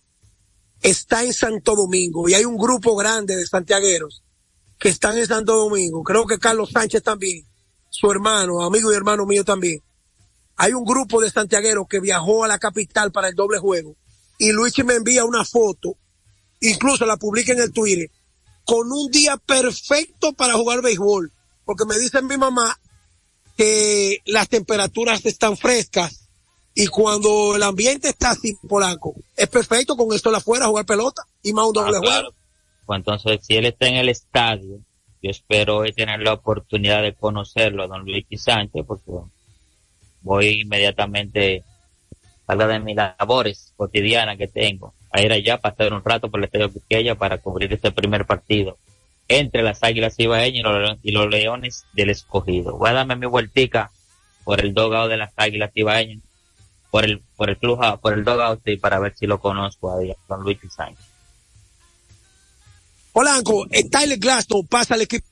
está 0.82 1.26
en 1.26 1.34
Santo 1.34 1.76
Domingo 1.76 2.30
y 2.30 2.34
hay 2.34 2.46
un 2.46 2.58
grupo 2.58 2.96
grande 2.96 3.36
de 3.36 3.46
santiagueros 3.46 4.24
que 4.80 4.88
están 4.88 5.18
en 5.18 5.28
Santo 5.28 5.58
Domingo. 5.58 6.04
Creo 6.04 6.26
que 6.26 6.40
Carlos 6.40 6.70
Sánchez 6.72 7.04
también, 7.04 7.46
su 7.90 8.10
hermano, 8.10 8.64
amigo 8.64 8.94
y 8.94 8.96
hermano 8.96 9.26
mío 9.26 9.44
también. 9.44 9.82
Hay 10.56 10.72
un 10.72 10.86
grupo 10.86 11.20
de 11.20 11.30
santiagueros 11.30 11.86
que 11.90 12.00
viajó 12.00 12.46
a 12.46 12.48
la 12.48 12.60
capital 12.60 13.12
para 13.12 13.28
el 13.28 13.36
doble 13.36 13.60
juego 13.60 13.98
y 14.38 14.54
Luigi 14.54 14.84
me 14.84 14.94
envía 14.94 15.26
una 15.26 15.44
foto, 15.44 15.98
incluso 16.62 17.06
la 17.06 17.18
publica 17.18 17.52
en 17.52 17.60
el 17.60 17.74
Twitter, 17.74 18.10
con 18.64 18.90
un 18.90 19.12
día 19.12 19.36
perfecto 19.36 20.32
para 20.32 20.54
jugar 20.54 20.82
béisbol, 20.82 21.34
porque 21.66 21.86
me 21.86 21.98
dice 21.98 22.22
mi 22.22 22.38
mamá 22.38 22.78
que 23.58 24.22
las 24.26 24.48
temperaturas 24.50 25.26
están 25.26 25.58
frescas 25.58 26.28
y 26.74 26.88
cuando 26.88 27.56
el 27.56 27.64
ambiente 27.64 28.10
está 28.10 28.32
así 28.32 28.58
polanco, 28.68 29.16
es 29.36 29.48
perfecto 29.48 29.96
con 29.96 30.14
esto 30.14 30.30
la 30.30 30.40
afuera 30.40 30.68
jugar 30.68 30.86
pelota 30.86 31.24
y 31.42 31.54
más 31.54 31.68
un 31.68 31.74
doble 31.74 31.98
ah, 31.98 32.00
juego. 32.00 32.34
Pues 32.86 32.98
entonces, 32.98 33.40
si 33.44 33.56
él 33.56 33.66
está 33.66 33.88
en 33.88 33.96
el 33.96 34.10
estadio, 34.10 34.80
yo 35.22 35.32
espero 35.32 35.78
hoy 35.78 35.94
tener 35.94 36.20
la 36.20 36.34
oportunidad 36.34 37.02
de 37.02 37.14
conocerlo, 37.14 37.88
don 37.88 38.04
Luis 38.04 38.26
Sánchez, 38.38 38.86
porque 38.86 39.12
voy 40.22 40.62
inmediatamente 40.62 41.64
salga 42.46 42.68
de 42.68 42.80
mis 42.80 42.96
labores 42.96 43.74
cotidianas 43.76 44.38
que 44.38 44.48
tengo, 44.48 44.94
a 45.12 45.22
ir 45.22 45.32
allá 45.32 45.58
para 45.60 45.72
estar 45.72 45.94
un 45.94 46.04
rato 46.04 46.30
por 46.30 46.40
el 46.40 46.46
Estadio 46.46 46.72
Quisqueya 46.72 47.16
para 47.16 47.38
cubrir 47.40 47.74
este 47.74 47.92
primer 47.92 48.26
partido 48.26 48.78
entre 49.28 49.64
las 49.64 49.84
Águilas 49.84 50.16
Ibaeñas 50.18 50.98
y 51.02 51.12
los, 51.12 51.30
Leones 51.30 51.86
del 51.94 52.10
Escogido. 52.10 52.78
Voy 52.78 52.90
a 52.90 52.94
darme 52.94 53.16
mi 53.16 53.26
vueltica 53.26 53.92
por 54.44 54.62
el 54.62 54.74
dogado 54.74 55.08
de 55.08 55.18
las 55.18 55.32
Águilas 55.36 55.72
Ibaeñas, 55.74 56.22
por 56.92 57.06
el, 57.06 57.22
por 57.36 57.50
el 57.50 57.58
club, 57.58 57.80
por 58.02 58.14
el 58.14 58.24
dogado, 58.24 58.60
sí, 58.64 58.78
para 58.78 59.00
ver 59.00 59.16
si 59.16 59.26
lo 59.26 59.40
conozco 59.40 59.98
ahí, 59.98 60.14
con 60.28 60.42
Luis 60.42 60.60
Sánchez. 60.70 61.06
Polanco, 63.12 63.66
eh, 63.72 63.90
Tyler 63.90 64.20
Glaston 64.20 64.68
pasa 64.68 64.94
al 64.94 65.02
equipo 65.02 65.26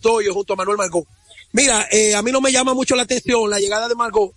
tuyo 0.00 0.32
junto 0.32 0.54
a 0.54 0.56
Manuel 0.56 0.78
Margot. 0.78 1.06
Mira, 1.52 1.86
eh, 1.90 2.14
a 2.14 2.22
mí 2.22 2.32
no 2.32 2.40
me 2.40 2.52
llama 2.52 2.74
mucho 2.74 2.96
la 2.96 3.02
atención 3.02 3.50
la 3.50 3.58
llegada 3.58 3.88
de 3.88 3.94
Margot, 3.94 4.32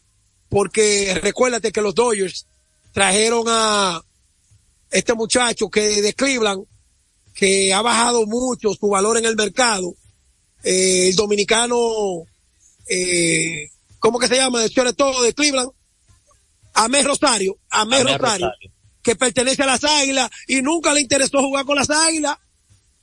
porque 0.50 1.20
recuérdate 1.22 1.72
que 1.72 1.82
los 1.82 1.96
Dodgers 1.96 2.46
trajeron 2.92 3.46
a 3.48 4.02
este 4.92 5.14
muchacho 5.14 5.70
que 5.70 6.02
de 6.02 6.14
Cleveland, 6.14 6.66
que 7.34 7.74
ha 7.74 7.82
bajado 7.82 8.26
mucho 8.26 8.74
su 8.74 8.88
valor 8.88 9.18
en 9.18 9.26
el 9.26 9.36
mercado, 9.36 9.96
eh, 10.64 11.10
el 11.10 11.16
dominicano, 11.16 11.78
eh, 12.88 13.70
¿cómo 14.00 14.20
que 14.20 14.28
se 14.28 14.36
llama? 14.36 14.64
El 14.64 14.96
todo 14.96 15.24
de 15.24 15.34
Cleveland, 15.34 15.72
Amé 16.76 17.02
Rosario, 17.04 17.58
Amé, 17.70 18.04
Rosario, 18.04 18.52
que 19.02 19.16
pertenece 19.16 19.64
a 19.64 19.68
las 19.68 19.84
Águilas 19.84 20.30
y 20.48 20.62
nunca 20.62 20.94
le 20.94 21.02
interesó 21.02 21.40
jugar 21.42 21.66
con 21.66 21.76
las 21.76 21.90
Águilas, 21.90 22.38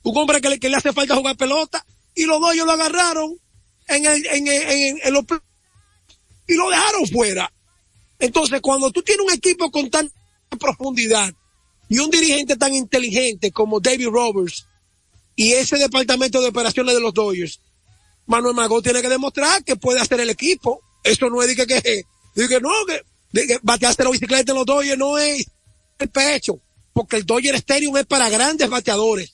un 0.03 0.17
hombre 0.17 0.41
que 0.41 0.49
le, 0.49 0.59
que 0.59 0.69
le 0.69 0.77
hace 0.77 0.93
falta 0.93 1.15
jugar 1.15 1.37
pelota, 1.37 1.85
y 2.15 2.25
los 2.25 2.39
Dodgers 2.39 2.65
lo 2.65 2.71
agarraron 2.71 3.37
en, 3.87 4.05
el, 4.05 4.25
en, 4.27 4.47
en, 4.47 4.99
en 5.03 5.13
los 5.13 5.25
y 6.47 6.55
lo 6.55 6.69
dejaron 6.69 7.07
fuera. 7.07 7.51
Entonces, 8.19 8.61
cuando 8.61 8.91
tú 8.91 9.01
tienes 9.01 9.25
un 9.25 9.33
equipo 9.33 9.71
con 9.71 9.89
tanta 9.89 10.13
profundidad 10.59 11.33
y 11.91 11.99
un 11.99 12.09
dirigente 12.09 12.55
tan 12.55 12.73
inteligente 12.73 13.51
como 13.51 13.81
David 13.81 14.07
Roberts 14.07 14.65
y 15.35 15.51
ese 15.51 15.77
departamento 15.77 16.39
de 16.39 16.47
operaciones 16.47 16.95
de 16.95 17.01
los 17.01 17.13
Dodgers, 17.13 17.59
Manuel 18.27 18.55
Mago 18.55 18.81
tiene 18.81 19.01
que 19.01 19.09
demostrar 19.09 19.61
que 19.65 19.75
puede 19.75 19.99
hacer 19.99 20.21
el 20.21 20.29
equipo. 20.29 20.79
Eso 21.03 21.29
no 21.29 21.41
es 21.41 21.49
de 21.49 21.55
que, 21.57 21.67
que, 21.67 22.61
no, 22.61 22.69
que, 22.87 23.01
de 23.33 23.45
que 23.45 23.59
bateaste 23.61 24.05
la 24.05 24.09
bicicleta 24.09 24.53
en 24.53 24.59
los 24.59 24.65
Dodgers 24.65 24.97
no 24.97 25.17
es 25.17 25.45
el 25.99 26.09
pecho, 26.09 26.61
porque 26.93 27.17
el 27.17 27.25
Dodger 27.25 27.55
Stadium 27.55 27.97
es 27.97 28.05
para 28.05 28.29
grandes 28.29 28.69
bateadores. 28.69 29.33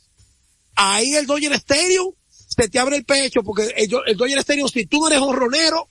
Ahí 0.74 1.13
el 1.13 1.28
Dodger 1.28 1.54
Stadium 1.54 2.12
se 2.32 2.67
te 2.70 2.80
abre 2.80 2.96
el 2.96 3.06
pecho, 3.06 3.43
porque 3.43 3.72
el, 3.78 3.91
el 4.08 4.17
Dodger 4.17 4.39
Stadium, 4.39 4.67
si 4.67 4.88
tú 4.88 5.02
no 5.02 5.10
eres 5.10 5.20
un 5.20 5.36
ronero, 5.36 5.89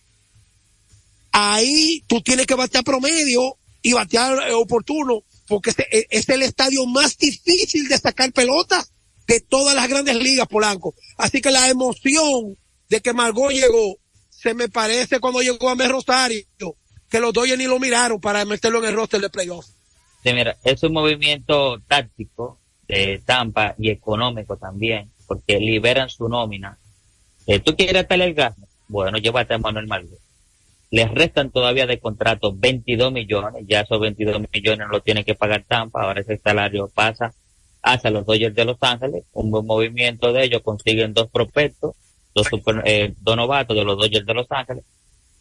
ahí 1.30 2.02
tú 2.08 2.20
tienes 2.22 2.44
que 2.44 2.56
batear 2.56 2.82
promedio 2.82 3.56
y 3.82 3.92
batear 3.92 4.48
eh, 4.48 4.52
oportuno, 4.52 5.22
porque 5.46 5.70
e, 5.90 6.06
es 6.10 6.28
el 6.28 6.42
estadio 6.42 6.86
más 6.86 7.16
difícil 7.18 7.88
de 7.88 7.98
sacar 7.98 8.32
pelota 8.32 8.84
de 9.26 9.40
todas 9.40 9.74
las 9.74 9.88
grandes 9.88 10.16
ligas, 10.16 10.46
Polanco. 10.46 10.94
Así 11.16 11.40
que 11.40 11.50
la 11.50 11.68
emoción 11.68 12.56
de 12.88 13.00
que 13.00 13.12
Margot 13.12 13.50
llegó, 13.50 13.98
se 14.30 14.54
me 14.54 14.68
parece 14.68 15.18
cuando 15.18 15.40
llegó 15.40 15.68
a 15.68 15.74
Mer 15.74 15.90
Rosario, 15.90 16.44
que 17.08 17.20
los 17.20 17.32
Dodgers 17.32 17.58
ni 17.58 17.66
lo 17.66 17.78
miraron 17.78 18.20
para 18.20 18.44
meterlo 18.44 18.78
en 18.78 18.90
el 18.90 18.94
roster 18.94 19.20
de 19.20 19.30
playoff. 19.30 19.66
Sí, 20.22 20.32
mira, 20.32 20.56
es 20.64 20.82
un 20.82 20.92
movimiento 20.92 21.80
táctico 21.86 22.58
de 22.88 23.20
Tampa 23.24 23.74
y 23.78 23.90
económico 23.90 24.56
también, 24.56 25.10
porque 25.26 25.58
liberan 25.58 26.08
su 26.08 26.28
nómina. 26.28 26.78
Eh, 27.46 27.60
¿Tú 27.60 27.76
quieres 27.76 28.02
estar 28.02 28.20
el 28.20 28.34
gas? 28.34 28.54
Bueno, 28.88 29.18
llévate 29.18 29.54
a 29.54 29.58
Manuel 29.58 29.86
Margot 29.86 30.25
les 30.90 31.10
restan 31.10 31.50
todavía 31.50 31.86
de 31.86 31.98
contrato 31.98 32.54
22 32.54 33.12
millones, 33.12 33.64
ya 33.66 33.80
esos 33.80 34.00
22 34.00 34.42
millones 34.52 34.86
lo 34.90 35.00
tiene 35.00 35.24
que 35.24 35.34
pagar 35.34 35.64
Tampa, 35.66 36.02
ahora 36.02 36.20
ese 36.20 36.38
salario 36.38 36.88
pasa 36.94 37.32
hacia 37.82 38.10
los 38.10 38.26
Dodgers 38.26 38.54
de 38.54 38.64
Los 38.64 38.78
Ángeles, 38.80 39.24
un 39.32 39.50
buen 39.50 39.66
movimiento 39.66 40.32
de 40.32 40.44
ellos, 40.44 40.62
consiguen 40.62 41.14
dos 41.14 41.28
prospectos, 41.30 41.94
dos, 42.34 42.48
eh, 42.84 43.14
dos 43.20 43.36
novatos 43.36 43.76
de 43.76 43.84
los 43.84 43.96
Dodgers 43.96 44.26
de 44.26 44.34
Los 44.34 44.46
Ángeles, 44.50 44.84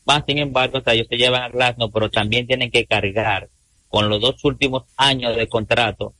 más 0.06 0.24
sin 0.28 0.38
embargo, 0.38 0.80
o 0.86 0.92
ellos 0.92 1.08
se 1.10 1.18
llevan 1.18 1.44
a 1.44 1.50
Glasnow, 1.50 1.92
pero 1.92 2.10
también 2.10 2.46
tienen 2.46 2.70
que 2.70 2.86
cargar 2.86 3.50
con 3.90 4.10
los 4.10 4.22
dos 4.22 4.44
últimos 4.44 4.84
años 4.98 5.36
de 5.36 5.48
contrato 5.48 6.14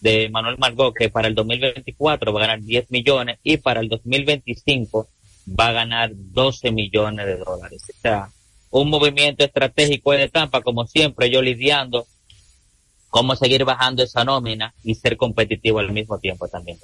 de 0.00 0.28
Manuel 0.30 0.58
Margot, 0.58 0.94
que 0.94 1.08
para 1.08 1.28
el 1.28 1.34
2024 1.34 2.32
va 2.32 2.40
a 2.40 2.46
ganar 2.46 2.60
10 2.60 2.90
millones 2.90 3.38
y 3.42 3.56
para 3.56 3.80
el 3.80 3.88
2025 3.88 5.08
va 5.58 5.68
a 5.68 5.72
ganar 5.72 6.10
12 6.12 6.70
millones 6.70 7.26
de 7.26 7.36
dólares. 7.36 7.82
O 7.88 8.00
sea, 8.00 8.28
un 8.70 8.88
movimiento 8.88 9.44
estratégico 9.44 10.12
de 10.12 10.28
Tampa, 10.28 10.62
como 10.62 10.86
siempre, 10.86 11.30
yo 11.30 11.42
lidiando 11.42 12.06
cómo 13.08 13.34
seguir 13.34 13.64
bajando 13.64 14.02
esa 14.04 14.24
nómina 14.24 14.72
y 14.84 14.94
ser 14.94 15.16
competitivo 15.16 15.80
al 15.80 15.92
mismo 15.92 16.18
tiempo 16.18 16.48
también. 16.48 16.78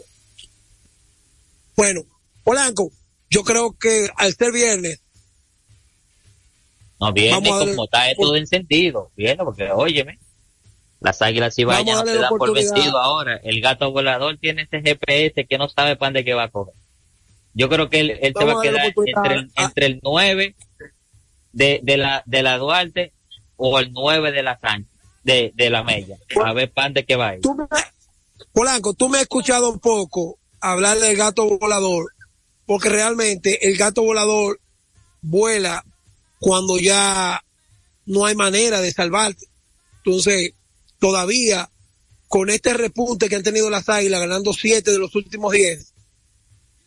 Bueno, 1.76 2.02
Polanco, 2.42 2.90
yo 3.30 3.44
creo 3.44 3.76
que 3.78 4.08
al 4.16 4.34
ser 4.34 4.52
viernes. 4.52 5.00
No 6.98 7.12
viene 7.12 7.48
como 7.48 7.84
está 7.84 8.06
todo 8.16 8.36
en 8.36 8.46
sentido, 8.46 9.10
viene 9.14 9.44
porque 9.44 9.70
óyeme, 9.70 10.18
las 11.00 11.20
águilas 11.20 11.56
y 11.58 11.64
vayan 11.64 11.98
no 11.98 12.06
se 12.06 12.18
dan 12.18 12.30
por 12.30 12.54
vencido 12.54 12.98
ahora. 12.98 13.38
El 13.44 13.60
gato 13.60 13.92
volador 13.92 14.38
tiene 14.38 14.62
este 14.62 14.80
GPS 14.80 15.46
que 15.46 15.58
no 15.58 15.68
sabe 15.68 15.96
para 15.96 16.08
dónde 16.08 16.24
que 16.24 16.34
va 16.34 16.44
a 16.44 16.48
coger. 16.48 16.74
Yo 17.52 17.68
creo 17.68 17.88
que 17.88 18.00
él, 18.00 18.18
él 18.20 18.34
se 18.36 18.44
va 18.44 18.58
a 18.58 18.62
quedar 18.62 18.86
entre 18.86 19.34
el, 19.34 19.50
entre 19.56 19.86
el 19.86 20.00
9 20.02 20.56
de, 21.56 21.80
de, 21.82 21.96
la, 21.96 22.22
de 22.26 22.42
la 22.42 22.58
Duarte 22.58 23.14
o 23.56 23.78
el 23.78 23.90
9 23.90 24.30
de 24.30 24.42
la 24.42 24.60
Sánchez, 24.60 24.92
de, 25.24 25.52
de 25.54 25.70
la 25.70 25.82
Mella. 25.82 26.18
A 26.44 26.52
ver, 26.52 26.70
pan 26.70 26.92
de 26.92 27.06
qué 27.06 27.16
va. 27.16 27.32
Polanco, 28.52 28.92
tú 28.92 29.08
me 29.08 29.16
has 29.16 29.22
escuchado 29.22 29.70
un 29.70 29.80
poco 29.80 30.38
hablar 30.60 30.98
del 30.98 31.16
gato 31.16 31.58
volador, 31.58 32.12
porque 32.66 32.90
realmente 32.90 33.66
el 33.66 33.78
gato 33.78 34.02
volador 34.02 34.60
vuela 35.22 35.82
cuando 36.38 36.78
ya 36.78 37.42
no 38.04 38.26
hay 38.26 38.34
manera 38.34 38.82
de 38.82 38.92
salvarte. 38.92 39.46
Entonces, 40.04 40.52
todavía 40.98 41.70
con 42.28 42.50
este 42.50 42.74
repunte 42.74 43.30
que 43.30 43.36
han 43.36 43.42
tenido 43.42 43.70
las 43.70 43.88
águilas 43.88 44.20
ganando 44.20 44.52
siete 44.52 44.90
de 44.90 44.98
los 44.98 45.14
últimos 45.14 45.52
diez, 45.52 45.94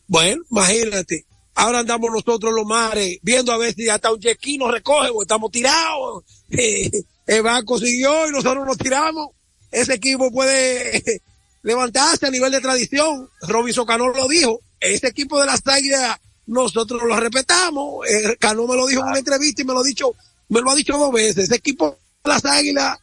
bueno, 0.06 0.44
imagínate, 0.52 1.26
Ahora 1.60 1.80
andamos 1.80 2.10
nosotros 2.10 2.54
los 2.56 2.66
mares 2.66 3.20
viendo 3.22 3.52
a 3.52 3.58
ver 3.58 3.76
si 3.76 3.90
hasta 3.90 4.14
un 4.14 4.20
yequí 4.22 4.58
nos 4.58 4.72
recoge 4.72 5.10
o 5.14 5.22
estamos 5.22 5.52
tirados. 5.52 6.24
el 7.28 7.44
banco 7.44 7.78
siguió 7.78 8.30
y 8.30 8.32
nosotros 8.32 8.66
nos 8.66 8.78
tiramos. 8.78 9.32
Ese 9.70 9.96
equipo 9.96 10.32
puede 10.32 11.04
levantarse 11.64 12.28
a 12.28 12.32
nivel 12.32 12.54
de 12.54 12.62
tradición. 12.62 13.30
Robinson 13.42 13.86
Cano 13.86 14.08
lo 14.08 14.30
dijo. 14.30 14.62
Ese 14.80 15.08
equipo 15.08 15.38
de 15.38 15.48
las 15.48 15.62
águilas 15.68 16.18
nosotros 16.48 17.02
lo 17.04 17.20
respetamos. 17.20 18.08
Eh, 18.08 18.38
Cano 18.40 18.66
me 18.66 18.78
lo 18.78 18.88
dijo 18.88 19.02
en 19.02 19.10
una 19.10 19.20
entrevista 19.20 19.62
y 19.62 19.66
me 19.66 19.74
lo 19.74 19.82
ha 19.82 19.84
dicho, 19.84 20.16
me 20.48 20.62
lo 20.62 20.72
ha 20.72 20.76
dicho 20.76 20.98
dos 20.98 21.12
veces. 21.12 21.44
Ese 21.44 21.56
equipo 21.56 21.98
de 22.24 22.30
las 22.30 22.46
águilas 22.46 23.00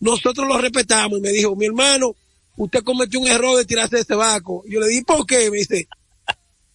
nosotros 0.00 0.46
lo 0.46 0.58
respetamos. 0.58 1.18
Y 1.18 1.22
me 1.22 1.30
dijo, 1.30 1.56
mi 1.56 1.64
hermano, 1.64 2.14
usted 2.58 2.84
cometió 2.84 3.20
un 3.20 3.28
error 3.28 3.56
de 3.56 3.64
tirarse 3.64 3.96
de 3.96 4.02
ese 4.02 4.14
barco. 4.14 4.64
yo 4.68 4.80
le 4.80 4.88
dije, 4.88 5.04
¿por 5.06 5.24
qué? 5.24 5.50
Me 5.50 5.56
dice, 5.56 5.88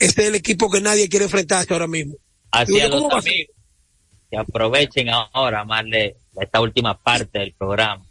este 0.06 0.24
es 0.24 0.28
el 0.30 0.36
equipo 0.36 0.70
que 0.70 0.82
nadie 0.82 1.10
quiere 1.10 1.26
enfrentarse 1.26 1.74
ahora 1.74 1.88
mismo. 1.88 2.16
Así 2.52 2.80
a 2.80 2.88
los 2.90 3.04
amigos 3.04 3.56
que 4.30 4.38
aprovechen 4.38 5.10
ahora 5.10 5.66
más 5.66 5.84
de 5.86 6.16
esta 6.40 6.62
última 6.62 6.96
parte 6.98 7.40
del 7.40 7.54
programa 7.54 8.06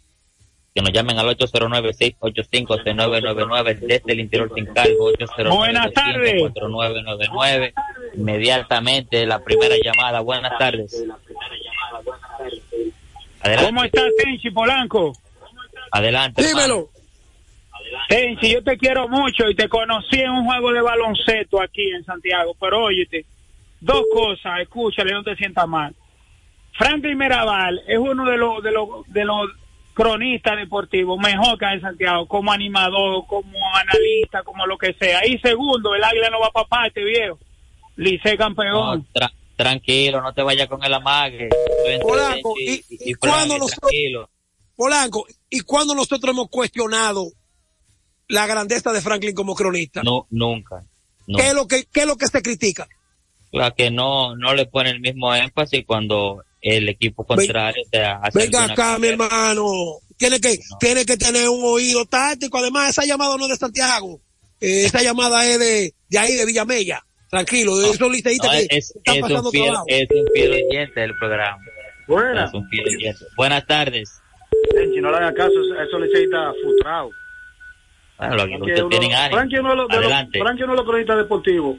que 0.75 0.83
nos 0.83 0.93
llamen 0.93 1.19
al 1.19 1.27
809-685-6999 1.37 3.79
desde 3.81 4.13
el 4.13 4.21
interior 4.21 4.53
sin 4.55 4.67
cargo, 4.67 5.07
809 5.07 5.57
Buenas 5.57 5.93
tardes. 5.93 6.43
4999 6.43 7.75
Inmediatamente 8.15 9.27
la 9.27 9.43
primera 9.43 9.75
llamada. 9.83 10.21
Buenas 10.21 10.57
tardes. 10.59 11.03
Adelante. 13.41 13.67
¿Cómo 13.67 13.83
estás, 13.85 14.05
Tenchi 14.23 14.51
Polanco? 14.51 15.13
Adelante. 15.91 16.47
Dímelo. 16.47 16.91
Tenchi, 18.09 18.53
yo 18.53 18.63
te 18.63 18.77
quiero 18.77 19.09
mucho 19.09 19.49
y 19.49 19.55
te 19.55 19.69
conocí 19.69 20.21
en 20.21 20.31
un 20.31 20.45
juego 20.45 20.73
de 20.73 20.81
baloncesto 20.81 21.63
aquí 21.63 21.91
en 21.91 22.05
Santiago, 22.05 22.55
pero 22.59 22.85
óyete, 22.85 23.25
dos 23.81 24.05
cosas, 24.13 24.61
escúchale, 24.61 25.13
no 25.13 25.23
te 25.23 25.37
sientas 25.37 25.69
mal. 25.69 25.95
Franklin 26.73 27.19
Mirabal 27.19 27.83
es 27.87 27.99
uno 27.99 28.25
de 28.25 28.37
los 28.37 28.63
de 28.63 28.73
los 28.73 28.89
de 29.09 29.25
los 29.25 29.51
cronistas 29.95 30.57
deportivos 30.57 31.19
mejor 31.19 31.59
que 31.59 31.67
en 31.67 31.81
Santiago, 31.81 32.27
como 32.27 32.53
animador, 32.53 33.25
como 33.27 33.59
analista, 33.77 34.43
como 34.43 34.67
lo 34.67 34.79
que 34.79 34.95
sea. 34.95 35.27
Y 35.27 35.39
segundo, 35.39 35.95
el 35.95 36.03
águila 36.03 36.31
no 36.31 36.41
va 36.41 36.51
para 36.51 36.69
parte, 36.69 37.05
viejo. 37.05 37.39
Lice 37.97 38.37
campeón. 38.37 39.07
tranquilo, 39.57 40.23
no 40.23 40.33
te 40.33 40.43
vayas 40.43 40.69
con 40.69 40.83
el 40.83 40.95
amague. 40.95 41.51
Polanco, 42.01 42.55
y, 42.59 42.83
y, 42.89 43.15
cuando 43.15 43.59
nosotros, 43.59 44.29
Polanco, 44.75 45.27
¿y 45.51 45.61
cuando 45.61 45.95
nosotros 45.95 46.33
hemos 46.33 46.49
cuestionado 46.49 47.27
la 48.31 48.47
grandeza 48.47 48.93
de 48.93 49.01
Franklin 49.01 49.35
como 49.35 49.55
cronista? 49.55 50.03
No, 50.03 50.27
nunca. 50.31 50.85
¿Qué, 51.27 51.49
es 51.49 51.55
lo 51.55 51.67
que, 51.67 51.85
¿Qué 51.93 52.01
es 52.01 52.07
lo 52.07 52.17
que 52.17 52.27
se 52.27 52.43
critica? 52.43 52.89
La 53.53 53.73
que 53.73 53.91
no, 53.91 54.37
no 54.37 54.55
le 54.55 54.67
pone 54.67 54.91
el 54.91 55.01
mismo 55.01 55.35
énfasis 55.35 55.85
cuando 55.85 56.43
el 56.61 56.89
equipo 56.89 57.25
contrario 57.25 57.83
te 57.91 58.03
hace 58.03 58.39
Venga 58.39 58.65
acá, 58.65 58.99
mi 58.99 59.09
hermano. 59.09 59.99
Tiene 60.17 60.39
que, 60.41 60.59
tiene 60.79 61.05
que 61.05 61.17
tener 61.17 61.49
un 61.49 61.63
oído 61.65 62.05
táctico. 62.05 62.59
Además, 62.59 62.91
esa 62.91 63.05
llamada 63.05 63.37
no 63.37 63.45
es 63.45 63.51
de 63.51 63.57
Santiago. 63.57 64.21
Eh, 64.61 64.85
esa 64.85 65.03
llamada 65.03 65.45
es 65.47 65.59
de, 65.59 65.95
de 66.09 66.19
ahí, 66.19 66.35
de 66.35 66.47
Villamella. 66.47 67.05
Tranquilo, 67.31 67.77
de 67.79 67.91
esos 67.91 68.11
liceístas 68.11 68.51
que 68.51 68.67
es, 68.77 68.95
están 68.97 69.17
es 69.17 69.21
pasando 69.23 69.49
un 69.49 69.53
fiel, 69.53 69.75
Es 69.87 70.09
un 70.11 70.27
fiel 70.35 70.67
oyente 70.69 71.01
del 71.01 71.17
programa. 71.17 71.63
Buenas. 72.09 72.51
Buenas 73.37 73.67
tardes. 73.67 74.11
Si 74.93 75.01
no 75.01 75.11
le 75.11 75.17
hagan 75.17 75.35
caso, 75.35 75.55
esos 75.81 76.01
liceístas 76.01 76.55
frustrados. 76.61 77.13
Bueno, 78.21 78.37
lo 78.37 78.47
que 78.47 78.57
ustedes 78.57 78.89
tienen 78.91 79.15
ánimo. 79.15 79.37
Frankie 79.37 79.59
uno 80.65 80.73
de 80.73 80.77
los 80.77 80.85
cronistas 80.85 81.17
deportivos 81.17 81.77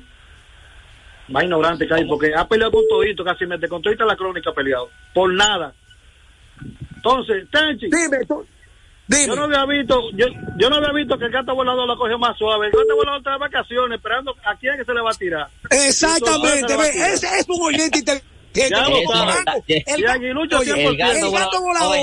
más 1.27 1.43
ignorante 1.43 1.88
que 1.88 1.93
hay, 1.93 2.06
porque 2.06 2.34
ha 2.36 2.47
peleado 2.47 2.71
con 2.71 2.84
todito, 2.89 3.23
casi 3.23 3.45
me 3.45 3.60
con 3.67 3.82
todita 3.82 4.06
la 4.06 4.15
crónica 4.15 4.49
ha 4.49 4.54
peleado, 4.54 4.89
por 5.13 5.32
nada. 5.34 5.73
Entonces, 6.95 7.47
Tenchi, 7.51 7.86
dime, 7.86 8.25
tú, 8.27 8.45
dime. 9.08 9.27
yo 9.27 9.36
no 9.36 9.43
había 9.43 9.65
visto, 9.65 10.01
yo, 10.13 10.25
yo 10.58 10.69
no 10.69 10.77
había 10.77 10.91
visto 10.93 11.17
que 11.17 11.25
el 11.25 11.32
gato 11.32 11.56
volador 11.56 11.88
la 11.88 11.95
cogió 11.95 12.17
más 12.17 12.38
suave. 12.38 12.67
El 12.67 12.71
gato 12.73 12.95
volador 12.95 13.19
está 13.19 13.32
de 13.32 13.38
vacaciones, 13.38 13.97
esperando 13.97 14.36
a 14.43 14.56
quién 14.56 14.77
que 14.77 14.84
se 14.84 14.93
le 14.93 15.01
va 15.01 15.12
a 15.12 15.13
tirar. 15.13 15.47
Exactamente, 15.69 16.75
ve, 16.75 16.89
ese 17.13 17.27
es 17.39 17.45
un 17.47 17.62
oyente 17.62 17.99
inteligente. 17.99 18.32
Ya 18.54 18.89
lo 18.89 18.97
El, 19.67 20.04
el, 20.04 20.25
el, 20.25 21.32
gato 21.32 21.62
volador. 21.62 21.97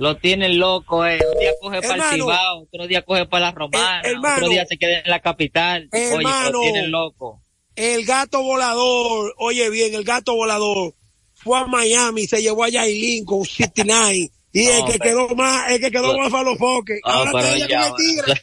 Lo 0.00 0.16
tienen 0.16 0.58
loco, 0.58 1.06
eh. 1.06 1.20
Un 1.32 1.38
día 1.38 1.52
coge 1.60 1.82
para 1.82 2.08
el 2.08 2.14
Cibao, 2.14 2.62
otro 2.62 2.86
día 2.86 3.02
coge 3.02 3.26
para 3.26 3.46
la 3.46 3.52
Romana, 3.52 4.02
otro 4.36 4.48
día 4.48 4.66
se 4.66 4.76
queda 4.76 4.98
en 4.98 5.10
la 5.10 5.20
capital. 5.20 5.88
Hermano, 5.92 6.48
Oye, 6.48 6.52
lo 6.52 6.60
tienen 6.62 6.90
loco 6.90 7.42
el 7.80 8.04
gato 8.04 8.42
volador, 8.42 9.34
oye 9.38 9.70
bien, 9.70 9.94
el 9.94 10.04
gato 10.04 10.34
volador 10.34 10.94
fue 11.34 11.58
a 11.58 11.66
Miami, 11.66 12.26
se 12.26 12.42
llevó 12.42 12.64
a 12.64 12.68
Yailin 12.68 13.24
con 13.24 13.44
69 13.44 14.30
y 14.52 14.66
el 14.66 14.84
que 14.84 14.98
quedó 14.98 15.28
más, 15.34 15.70
el 15.70 15.80
que 15.80 15.90
quedó 15.90 16.16
más 16.18 16.30
para 16.30 16.44
los 16.44 16.58
foques. 16.58 17.00
Ahora 17.04 17.30
está 17.30 17.54
ella 17.54 17.68
con 17.68 17.88
el 17.88 17.94
tigre. 17.94 18.42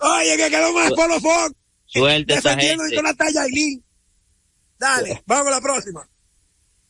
Oye, 0.00 0.32
el 0.34 0.38
que 0.38 0.50
quedó 0.50 0.72
más 0.72 0.92
para 0.92 1.08
los 1.08 1.22
foques. 1.22 1.56
Suelta 1.84 2.34
esa 2.34 2.56
gente. 2.56 2.94
y 2.94 3.02
la 3.02 3.10
está 3.10 3.30
Yailin. 3.30 3.84
Dale, 4.78 5.22
vamos 5.26 5.48
a 5.48 5.50
la 5.50 5.60
próxima. 5.60 6.08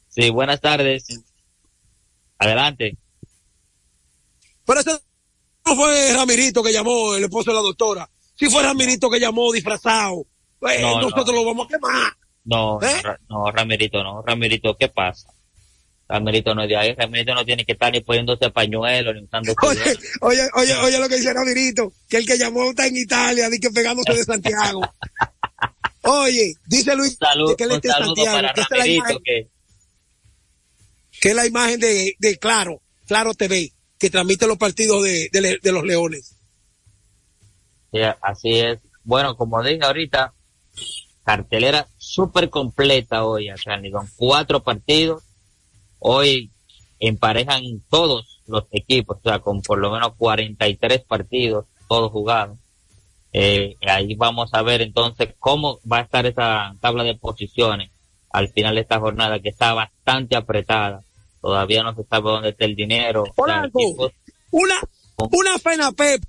Sí, 0.09 0.31
buenas 0.31 0.61
tardes. 0.61 1.07
Adelante. 2.39 2.97
Pero 4.71 4.83
ese 4.83 4.93
no 5.67 5.75
fue 5.75 6.13
Ramirito 6.13 6.63
que 6.63 6.73
llamó, 6.73 7.17
el 7.17 7.25
esposo 7.25 7.51
de 7.51 7.57
la 7.57 7.63
doctora. 7.63 8.09
Si 8.37 8.49
fue 8.49 8.63
Ramirito 8.63 9.11
que 9.11 9.19
llamó 9.19 9.53
disfrazado 9.53 10.25
pues, 10.61 10.81
nosotros 10.81 11.35
lo 11.35 11.45
vamos 11.45 11.67
a 11.67 11.71
quemar. 11.71 12.13
No, 12.45 12.81
¿Eh? 12.81 13.03
no, 13.29 13.51
Ramirito, 13.51 14.01
no. 14.05 14.23
Ramirito, 14.23 14.77
¿qué 14.79 14.87
pasa? 14.87 15.29
Ramirito 16.09 16.55
no 16.55 16.63
es 16.63 16.69
de 16.69 16.77
ahí, 16.77 16.95
Ramirito 16.95 17.35
no 17.35 17.45
tiene 17.45 17.65
que 17.65 17.73
estar 17.73 17.93
ni 17.93 18.01
poniéndose 18.01 18.49
pañuelos, 18.51 19.13
ni 19.17 19.25
usando 19.25 19.53
oye, 19.61 19.81
oye, 20.21 20.49
oye, 20.55 20.75
oye 20.77 20.99
lo 21.01 21.09
que 21.09 21.17
dice 21.17 21.35
Ramirito, 21.35 21.93
que 22.09 22.19
el 22.19 22.27
que 22.27 22.39
llamó 22.39 22.71
está 22.71 22.87
en 22.87 22.97
Italia, 22.97 23.49
dice 23.49 23.63
que 23.63 23.71
pegándose 23.71 24.15
de 24.15 24.23
Santiago. 24.23 24.83
oye, 26.03 26.55
dice 26.67 26.95
Luis 26.95 27.19
que 27.59 27.65
él 27.65 27.73
está 27.73 27.99
en 27.99 28.05
Santiago, 28.05 28.49
que, 28.55 28.61
es 28.61 28.71
la 28.71 28.87
imagen, 28.87 29.19
que... 29.25 29.49
es 31.29 31.35
la 31.35 31.47
imagen 31.47 31.81
de, 31.81 32.15
de 32.21 32.39
Claro, 32.39 32.81
Claro 33.09 33.35
TV, 33.35 33.73
que 34.01 34.11
transmite 34.11 34.47
los 34.47 34.57
partidos 34.57 35.05
de, 35.05 35.29
de, 35.31 35.59
de 35.63 35.73
los 35.73 35.85
Leones. 35.85 36.35
Sí, 37.93 37.99
así 38.23 38.59
es. 38.59 38.81
Bueno, 39.05 39.37
como 39.37 39.63
dije 39.63 39.85
ahorita, 39.85 40.33
cartelera 41.23 41.87
súper 41.99 42.49
completa 42.49 43.25
hoy 43.25 43.51
acá, 43.51 43.81
con 43.93 44.09
cuatro 44.17 44.63
partidos. 44.63 45.23
Hoy 45.99 46.51
emparejan 46.99 47.63
todos 47.91 48.41
los 48.47 48.65
equipos, 48.73 49.19
o 49.19 49.29
sea, 49.29 49.41
con 49.41 49.61
por 49.61 49.79
lo 49.79 49.91
menos 49.93 50.15
43 50.17 51.03
partidos, 51.05 51.67
todos 51.89 52.11
jugados. 52.11 52.59
Eh, 53.33 53.77
ahí 53.87 54.15
vamos 54.15 54.51
a 54.55 54.63
ver 54.63 54.81
entonces 54.81 55.35
cómo 55.39 55.79
va 55.91 55.99
a 55.99 56.03
estar 56.03 56.27
esa 56.27 56.75
tabla 56.81 57.05
de 57.05 57.15
posiciones 57.15 57.91
al 58.31 58.49
final 58.49 58.75
de 58.75 58.81
esta 58.81 58.99
jornada 58.99 59.41
que 59.41 59.51
está 59.51 59.75
bastante 59.75 60.37
apretada. 60.37 61.03
Todavía 61.41 61.83
no 61.83 61.95
se 61.95 62.05
sabe 62.05 62.31
dónde 62.31 62.49
está 62.51 62.65
el 62.65 62.77
dinero. 62.77 63.25
una, 64.51 64.81
una 65.17 65.59
pena 65.59 65.93
Pep, 65.93 66.23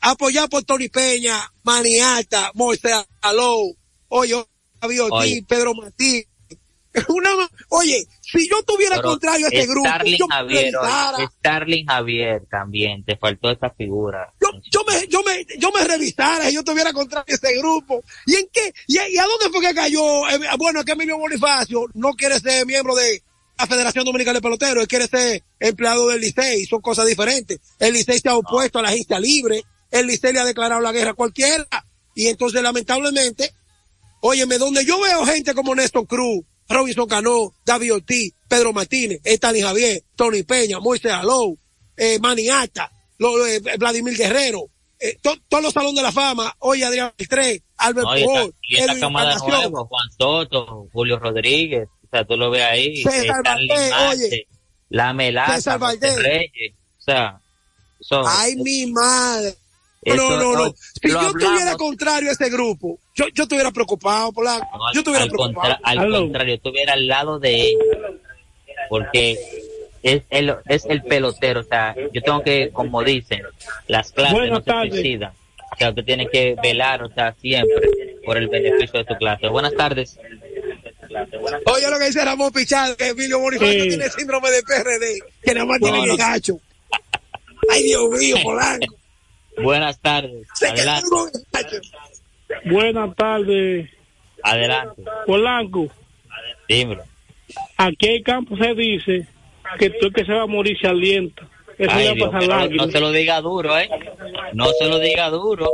apoyar 0.00 0.48
por 0.48 0.62
Tony 0.64 0.88
Peña, 0.88 1.38
Maniata, 1.62 2.50
Moisés 2.54 3.06
Alou, 3.20 3.76
oye, 4.08 4.44
Javier 4.80 5.44
Pedro 5.46 5.74
Martín. 5.74 6.24
Una, 7.08 7.30
oye, 7.70 8.06
si 8.20 8.46
yo 8.50 8.62
tuviera 8.64 9.00
contrario 9.00 9.46
a 9.46 9.48
este 9.48 9.66
grupo, 9.66 9.88
Starling 9.88 10.18
yo 10.18 10.26
Javier, 10.28 10.74
Starling 11.38 11.86
Javier 11.86 12.42
también, 12.50 13.02
te 13.02 13.16
faltó 13.16 13.50
esa 13.50 13.70
figura. 13.70 14.30
Yo, 14.38 14.48
yo 14.70 14.84
me, 14.86 15.08
yo 15.08 15.22
me, 15.22 15.46
yo 15.58 15.70
me 15.72 15.84
revisara 15.84 16.48
si 16.48 16.54
yo 16.54 16.62
tuviera 16.62 16.92
contrario 16.92 17.32
a 17.32 17.34
este 17.34 17.56
grupo. 17.56 18.02
¿Y 18.26 18.34
en 18.34 18.46
qué? 18.52 18.74
¿Y, 18.88 18.98
a 18.98 19.24
dónde 19.24 19.48
fue 19.50 19.66
que 19.66 19.74
cayó? 19.74 20.28
Eh, 20.28 20.38
bueno, 20.58 20.80
es 20.80 20.84
que 20.84 20.92
Emilio 20.92 21.16
Bonifacio 21.16 21.86
no 21.94 22.12
quiere 22.12 22.38
ser 22.40 22.66
miembro 22.66 22.94
de 22.94 23.22
la 23.58 23.66
Federación 23.66 24.04
Dominicana 24.04 24.38
de 24.38 24.42
Peloteros, 24.42 24.82
él 24.82 24.88
quiere 24.88 25.06
ser 25.06 25.42
empleado 25.60 26.08
del 26.08 26.20
Licey, 26.20 26.64
son 26.66 26.80
cosas 26.80 27.06
diferentes. 27.06 27.60
El 27.78 27.94
Licey 27.94 28.18
se 28.18 28.28
ha 28.28 28.36
opuesto 28.36 28.78
a 28.78 28.82
la 28.82 28.88
agencia 28.88 29.18
libre, 29.20 29.62
el 29.90 30.06
Licey 30.06 30.32
le 30.32 30.40
ha 30.40 30.44
declarado 30.44 30.80
la 30.80 30.92
guerra 30.92 31.10
a 31.10 31.14
cualquiera, 31.14 31.66
y 32.14 32.26
entonces 32.26 32.62
lamentablemente 32.62 33.54
Óyeme, 34.24 34.56
donde 34.56 34.84
yo 34.84 35.00
veo 35.00 35.26
gente 35.26 35.52
como 35.52 35.74
Néstor 35.74 36.06
Cruz, 36.06 36.44
Robinson 36.68 37.08
Cano, 37.08 37.52
David 37.66 37.94
Ortiz, 37.94 38.32
Pedro 38.48 38.72
Martínez, 38.72 39.20
Estani 39.24 39.60
Javier, 39.60 40.04
Tony 40.14 40.44
Peña, 40.44 40.78
Moisés 40.78 41.10
Alou, 41.10 41.58
eh, 41.96 42.20
Maniata, 42.20 42.92
eh, 43.18 43.76
Vladimir 43.78 44.16
Guerrero, 44.16 44.66
eh, 45.00 45.18
todos 45.20 45.60
los 45.60 45.72
salones 45.72 45.96
de 45.96 46.02
la 46.02 46.12
fama, 46.12 46.54
hoy 46.60 46.84
Adrián 46.84 47.12
Beltré, 47.18 47.64
Albert 47.78 48.06
no, 48.06 48.14
Pujol, 48.14 48.54
y 48.62 48.76
esta, 48.76 49.00
cámara 49.00 49.36
nueva, 49.38 49.84
Juan 49.86 50.08
Soto, 50.16 50.86
Julio 50.92 51.18
Rodríguez, 51.18 51.88
sea, 52.12 52.24
tú 52.24 52.36
lo 52.36 52.50
ves 52.50 52.62
ahí, 52.62 53.02
César 53.02 53.42
Valdés, 53.42 53.92
oye, 54.10 54.46
la 54.88 55.12
Melaza, 55.12 55.54
César 55.56 55.78
Valdés, 55.78 56.22
Reyes, 56.22 56.74
o 56.98 57.02
sea, 57.02 57.40
son, 58.00 58.24
Ay, 58.26 58.56
mi 58.56 58.86
madre. 58.92 59.54
No, 60.04 60.36
no, 60.36 60.52
no. 60.56 60.74
Si 61.00 61.08
yo 61.08 61.20
estuviera 61.20 61.76
contrario 61.76 62.30
a 62.30 62.32
ese 62.32 62.50
grupo, 62.50 62.98
yo, 63.14 63.26
yo 63.32 63.44
estuviera 63.44 63.70
preocupado, 63.70 64.32
Polanco. 64.32 64.66
yo 64.92 65.00
estuviera 65.00 65.24
al 65.24 65.30
preocupado. 65.30 65.78
al 65.82 66.10
contrario, 66.10 66.54
estuviera 66.54 66.92
al 66.94 67.06
lado 67.06 67.38
de 67.38 67.68
ellos. 67.68 67.82
Porque 68.88 69.38
es 70.02 70.22
el, 70.28 70.56
es 70.66 70.84
el 70.86 71.02
pelotero. 71.02 71.60
O 71.60 71.64
sea, 71.64 71.94
yo 72.12 72.20
tengo 72.20 72.42
que, 72.42 72.70
como 72.70 73.04
dicen, 73.04 73.42
las 73.86 74.10
clases 74.10 74.50
no 74.50 74.60
se 74.60 74.90
suicidan. 74.90 75.32
O 75.72 75.76
sea, 75.76 75.90
usted 75.90 76.04
tiene 76.04 76.26
que 76.26 76.56
velar, 76.62 77.02
o 77.04 77.08
sea, 77.08 77.34
siempre 77.40 78.16
por 78.26 78.36
el 78.36 78.48
beneficio 78.48 79.02
de 79.02 79.06
su 79.06 79.14
clase. 79.16 79.48
Buenas 79.48 79.74
tardes. 79.74 80.18
Oye, 81.66 81.90
lo 81.90 81.98
que 81.98 82.06
dice 82.06 82.24
Ramón 82.24 82.52
Pichal, 82.52 82.96
que 82.96 83.08
Emilio 83.08 83.38
Bonifacio 83.38 83.84
tiene 83.84 84.08
síndrome 84.10 84.50
de 84.50 84.62
PRD, 84.62 85.18
que 85.42 85.54
nada 85.54 85.66
más 85.66 85.80
tiene 85.80 86.02
el 86.04 86.16
gacho. 86.16 86.58
Ay, 87.70 87.82
Dios 87.84 88.10
mío, 88.10 88.36
Polanco. 88.42 88.96
Buenas 89.62 89.98
tardes. 90.00 90.46
Adelante. 90.62 91.08
Buenas 92.64 93.16
tardes. 93.16 93.90
Adelante. 94.42 95.02
Polanco. 95.26 95.88
Dímelo. 96.68 97.04
Aquí 97.76 98.08
el 98.08 98.22
campo 98.22 98.56
se 98.56 98.74
dice 98.74 99.26
que 99.78 99.90
tú 99.90 100.10
que 100.10 100.24
se 100.24 100.32
va 100.32 100.42
a 100.42 100.46
morir 100.46 100.76
se 100.80 100.86
alienta. 100.86 101.48
no, 101.78 102.90
se 102.90 103.00
lo 103.00 103.10
diga 103.10 103.40
duro, 103.40 103.78
¿eh? 103.78 103.88
No 104.52 104.66
se 104.78 104.86
lo 104.86 104.98
diga 104.98 105.28
duro. 105.30 105.70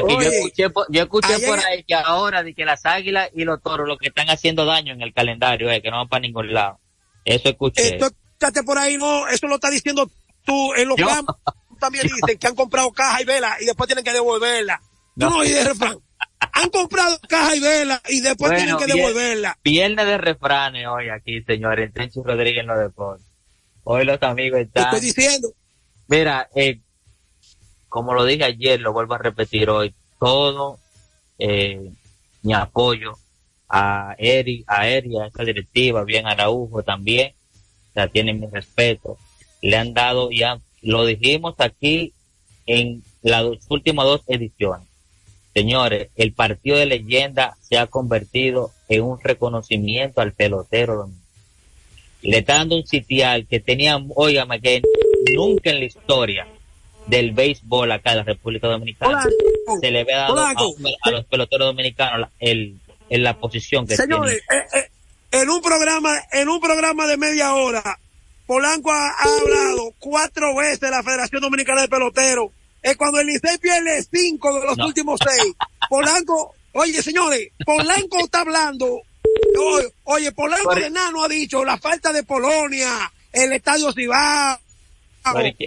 Porque 0.00 0.14
yo 0.14 0.20
escuché, 0.20 0.64
yo 0.88 1.02
escuché 1.02 1.38
por 1.46 1.58
ahí 1.58 1.84
que 1.84 1.94
ahora 1.94 2.42
de 2.42 2.54
que 2.54 2.64
las 2.64 2.86
águilas 2.86 3.28
y 3.34 3.44
los 3.44 3.62
toros 3.62 3.86
lo 3.86 3.98
que 3.98 4.08
están 4.08 4.30
haciendo 4.30 4.64
daño 4.64 4.94
en 4.94 5.02
el 5.02 5.12
calendario 5.12 5.70
es 5.70 5.82
que 5.82 5.90
no 5.90 5.98
van 5.98 6.08
para 6.08 6.22
ningún 6.22 6.50
lado. 6.54 6.80
Eso 7.26 7.50
escuché. 7.50 7.98
Esto, 7.98 8.08
por 8.64 8.78
ahí, 8.78 8.96
no, 8.96 9.28
eso 9.28 9.46
lo 9.48 9.56
está 9.56 9.68
diciendo 9.68 10.10
tú 10.46 10.72
en 10.74 10.88
los 10.88 10.96
campos. 10.96 11.36
También 11.78 12.06
dicen 12.22 12.38
que 12.38 12.46
han 12.46 12.54
comprado 12.54 12.90
caja 12.92 13.20
y 13.20 13.26
vela 13.26 13.54
y 13.60 13.66
después 13.66 13.86
tienen 13.86 14.02
que 14.02 14.14
devolverla. 14.14 14.80
No, 15.16 15.28
no, 15.28 15.44
y 15.44 15.50
de 15.50 15.62
refrán. 15.62 15.98
Han 16.54 16.70
comprado 16.70 17.20
caja 17.28 17.54
y 17.54 17.60
vela 17.60 18.00
y 18.08 18.22
después 18.22 18.56
tienen 18.56 18.78
que 18.78 18.86
devolverla. 18.86 19.58
Viernes 19.62 20.06
de 20.06 20.16
refranes 20.16 20.86
hoy 20.86 21.10
aquí, 21.10 21.42
señores, 21.42 21.88
en 21.88 21.92
Tencho 21.92 22.22
Rodríguez 22.22 22.62
en 22.62 22.68
los 22.68 22.78
deportes. 22.78 23.26
Hoy 23.84 24.06
los 24.06 24.22
amigos 24.22 24.60
están. 24.60 24.84
Te 24.90 24.96
estoy 24.96 25.00
diciendo. 25.00 25.52
Mira, 26.08 26.48
eh, 26.54 26.80
como 27.92 28.14
lo 28.14 28.24
dije 28.24 28.44
ayer, 28.44 28.80
lo 28.80 28.94
vuelvo 28.94 29.12
a 29.12 29.18
repetir 29.18 29.68
hoy, 29.68 29.92
todo 30.18 30.78
eh, 31.38 31.90
mi 32.40 32.54
apoyo 32.54 33.18
a 33.68 34.14
Eri, 34.16 34.64
a 34.66 34.88
Eri, 34.88 35.18
a 35.18 35.26
esta 35.26 35.44
directiva, 35.44 36.02
bien 36.02 36.26
Araujo 36.26 36.82
también, 36.82 37.34
o 37.90 37.92
sea, 37.92 38.08
tienen 38.08 38.40
mi 38.40 38.46
respeto. 38.46 39.18
Le 39.60 39.76
han 39.76 39.92
dado, 39.92 40.30
ya 40.30 40.58
lo 40.80 41.04
dijimos 41.04 41.54
aquí 41.58 42.14
en 42.64 43.02
las 43.20 43.44
últimas 43.68 44.06
dos 44.06 44.22
ediciones. 44.26 44.88
Señores, 45.52 46.08
el 46.16 46.32
partido 46.32 46.78
de 46.78 46.86
leyenda 46.86 47.58
se 47.60 47.76
ha 47.76 47.88
convertido 47.88 48.70
en 48.88 49.02
un 49.02 49.20
reconocimiento 49.20 50.22
al 50.22 50.32
pelotero 50.32 51.10
Le 52.22 52.38
está 52.38 52.54
dando 52.54 52.76
un 52.76 52.86
sitial 52.86 53.46
que 53.46 53.60
tenía, 53.60 54.02
oígame, 54.14 54.62
que 54.62 54.80
nunca 55.36 55.68
en 55.68 55.80
la 55.80 55.84
historia 55.84 56.46
del 57.06 57.32
béisbol 57.32 57.90
acá 57.90 58.12
en 58.12 58.18
la 58.18 58.22
República 58.24 58.68
Dominicana 58.68 59.24
se 59.80 59.90
le 59.90 60.00
había 60.00 60.18
dado 60.18 60.38
a, 60.38 60.54
los 61.10 61.24
peloteros 61.26 61.68
dominicanos 61.68 62.28
el, 62.38 62.78
en 63.08 63.22
la 63.22 63.38
posición 63.38 63.86
que 63.86 63.96
Señores, 63.96 64.42
eh, 64.50 64.64
eh, 64.74 64.88
en 65.32 65.50
un 65.50 65.60
programa, 65.60 66.14
en 66.32 66.48
un 66.48 66.60
programa 66.60 67.06
de 67.06 67.16
media 67.16 67.54
hora, 67.54 67.98
Polanco 68.46 68.92
ha, 68.92 69.10
hablado 69.10 69.94
cuatro 69.98 70.54
veces 70.56 70.80
de 70.80 70.90
la 70.90 71.02
Federación 71.02 71.40
Dominicana 71.40 71.82
de 71.82 71.88
Peloteros. 71.88 72.50
Es 72.82 72.96
cuando 72.96 73.20
el 73.20 73.28
Licey 73.28 73.58
pierde 73.58 74.02
cinco 74.02 74.58
de 74.58 74.66
los 74.66 74.78
últimos 74.78 75.18
seis. 75.24 75.54
Polanco, 75.88 76.54
oye 76.72 77.02
señores, 77.02 77.48
Polanco 77.64 78.18
está 78.18 78.40
hablando. 78.40 79.02
Oye, 80.04 80.32
Polanco 80.32 80.74
de 80.74 80.90
Nano 80.90 81.22
ha 81.24 81.28
dicho 81.28 81.64
la 81.64 81.78
falta 81.78 82.12
de 82.12 82.24
Polonia, 82.24 83.10
el 83.32 83.52
estadio 83.52 83.92
Cibao, 83.92 84.58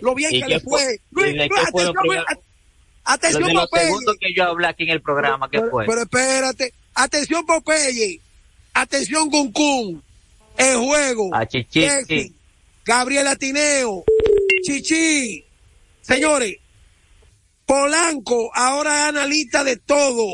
lo 0.02 0.16
bien 0.16 0.32
que 0.32 0.48
le 0.48 0.60
fue. 0.60 1.00
Luis, 1.12 1.36
atención, 3.04 3.54
Lo 3.54 3.68
segundo 3.68 4.16
que 4.20 4.34
yo 4.36 4.44
hablé 4.46 4.68
aquí 4.68 4.84
en 4.84 4.90
el 4.90 5.02
programa, 5.02 5.50
¿qué 5.50 5.62
fue? 5.62 5.86
Pero 5.86 6.02
espérate, 6.02 6.74
atención 6.94 7.46
Popeye, 7.46 8.20
atención 8.74 9.30
Kun 9.30 10.04
el 10.58 10.78
juego, 10.78 11.36
a 11.36 11.46
Chichi, 11.46 12.34
Gabriel 12.86 13.28
Atineo, 13.28 14.04
Chichi, 14.64 15.46
señores, 16.02 16.58
Polanco 17.66 18.52
ahora 18.54 18.96
es 18.96 19.10
analista 19.10 19.64
de 19.64 19.78
todo. 19.78 20.28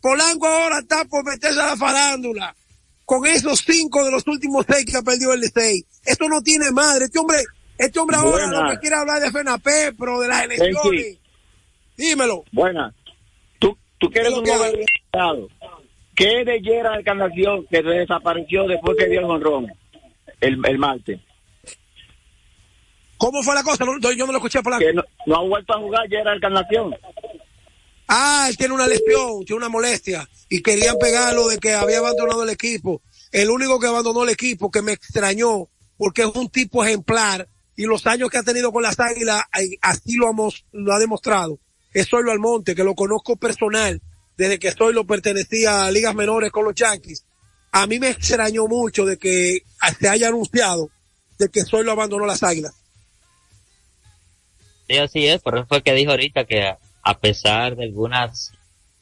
Polanco 0.00 0.46
ahora 0.46 0.80
está 0.80 1.04
por 1.06 1.24
meterse 1.24 1.60
a 1.60 1.66
la 1.68 1.76
farándula 1.76 2.54
con 3.04 3.26
esos 3.26 3.60
cinco 3.66 4.04
de 4.04 4.10
los 4.10 4.26
últimos 4.26 4.66
seis 4.68 4.84
que 4.84 4.96
ha 4.96 5.02
perdido 5.02 5.32
el 5.32 5.50
seis. 5.52 5.84
Esto 6.04 6.28
no 6.28 6.42
tiene 6.42 6.70
madre. 6.70 7.06
Este 7.06 7.18
hombre 7.18 7.38
este 7.78 7.98
hombre 7.98 8.16
ahora 8.16 8.46
lo 8.46 8.70
que 8.70 8.78
quiere 8.78 8.96
hablar 8.96 9.20
de 9.20 9.30
FENAPE, 9.30 9.94
pero 9.98 10.20
de 10.20 10.28
las 10.28 10.44
elecciones. 10.44 11.18
Dímelo. 11.96 12.44
Buena. 12.52 12.94
Tú, 13.58 13.76
tú 13.98 14.10
quieres 14.10 14.32
un 14.32 14.44
gobernador. 14.44 15.48
¿Qué 16.14 16.44
de 16.44 16.60
Yera 16.60 16.98
Encarnación 16.98 17.66
que 17.66 17.82
desapareció 17.82 18.66
después 18.68 18.96
que 18.96 19.08
dio 19.08 19.20
el 19.20 19.26
honrón 19.26 19.72
el, 20.40 20.60
el 20.64 20.78
martes? 20.78 21.20
¿Cómo 23.16 23.42
fue 23.42 23.54
la 23.54 23.62
cosa? 23.62 23.84
yo 23.84 24.26
no 24.26 24.32
lo 24.32 24.38
escuché 24.38 24.62
por 24.62 24.72
la... 24.72 24.78
Que 24.78 24.92
no, 24.92 25.02
no, 25.26 25.36
ha 25.36 25.42
vuelto 25.42 25.74
a 25.74 25.78
jugar 25.78 26.08
Yera 26.08 26.34
Encarnación. 26.34 26.94
Ah, 28.06 28.46
él 28.48 28.56
tiene 28.56 28.74
una 28.74 28.86
lesión, 28.86 29.44
tiene 29.44 29.56
una 29.56 29.68
molestia. 29.68 30.28
Y 30.48 30.62
querían 30.62 30.98
pegarlo 30.98 31.48
de 31.48 31.58
que 31.58 31.72
había 31.72 31.98
abandonado 31.98 32.42
el 32.42 32.50
equipo. 32.50 33.02
El 33.32 33.50
único 33.50 33.80
que 33.80 33.86
abandonó 33.86 34.24
el 34.24 34.30
equipo 34.30 34.70
que 34.70 34.82
me 34.82 34.92
extrañó, 34.92 35.68
porque 35.96 36.22
es 36.22 36.28
un 36.28 36.48
tipo 36.48 36.84
ejemplar, 36.84 37.48
y 37.76 37.84
los 37.84 38.06
años 38.06 38.30
que 38.30 38.38
ha 38.38 38.42
tenido 38.42 38.72
con 38.72 38.82
las 38.82 38.98
águilas, 39.00 39.42
así 39.82 40.16
lo, 40.16 40.30
hemos, 40.30 40.64
lo 40.72 40.92
ha 40.92 40.98
demostrado. 40.98 41.58
Es 41.92 42.08
Soylo 42.08 42.32
Almonte, 42.32 42.74
que 42.74 42.84
lo 42.84 42.94
conozco 42.94 43.36
personal, 43.36 44.00
desde 44.36 44.58
que 44.58 44.72
lo 44.92 45.06
pertenecía 45.06 45.84
a 45.84 45.90
ligas 45.90 46.14
menores 46.14 46.50
con 46.50 46.64
los 46.64 46.74
Yankees. 46.74 47.24
A 47.72 47.86
mí 47.86 47.98
me 47.98 48.10
extrañó 48.10 48.66
mucho 48.66 49.04
de 49.04 49.18
que 49.18 49.62
se 49.98 50.08
haya 50.08 50.28
anunciado 50.28 50.90
de 51.38 51.48
que 51.48 51.62
lo 51.82 51.92
abandonó 51.92 52.26
las 52.26 52.42
águilas. 52.42 52.74
Sí, 54.88 54.98
así 54.98 55.26
es, 55.26 55.40
por 55.40 55.56
eso 55.56 55.66
fue 55.66 55.82
que 55.82 55.94
dijo 55.94 56.12
ahorita 56.12 56.44
que 56.44 56.76
a 57.02 57.18
pesar 57.18 57.74
de 57.74 57.84
algunas 57.84 58.52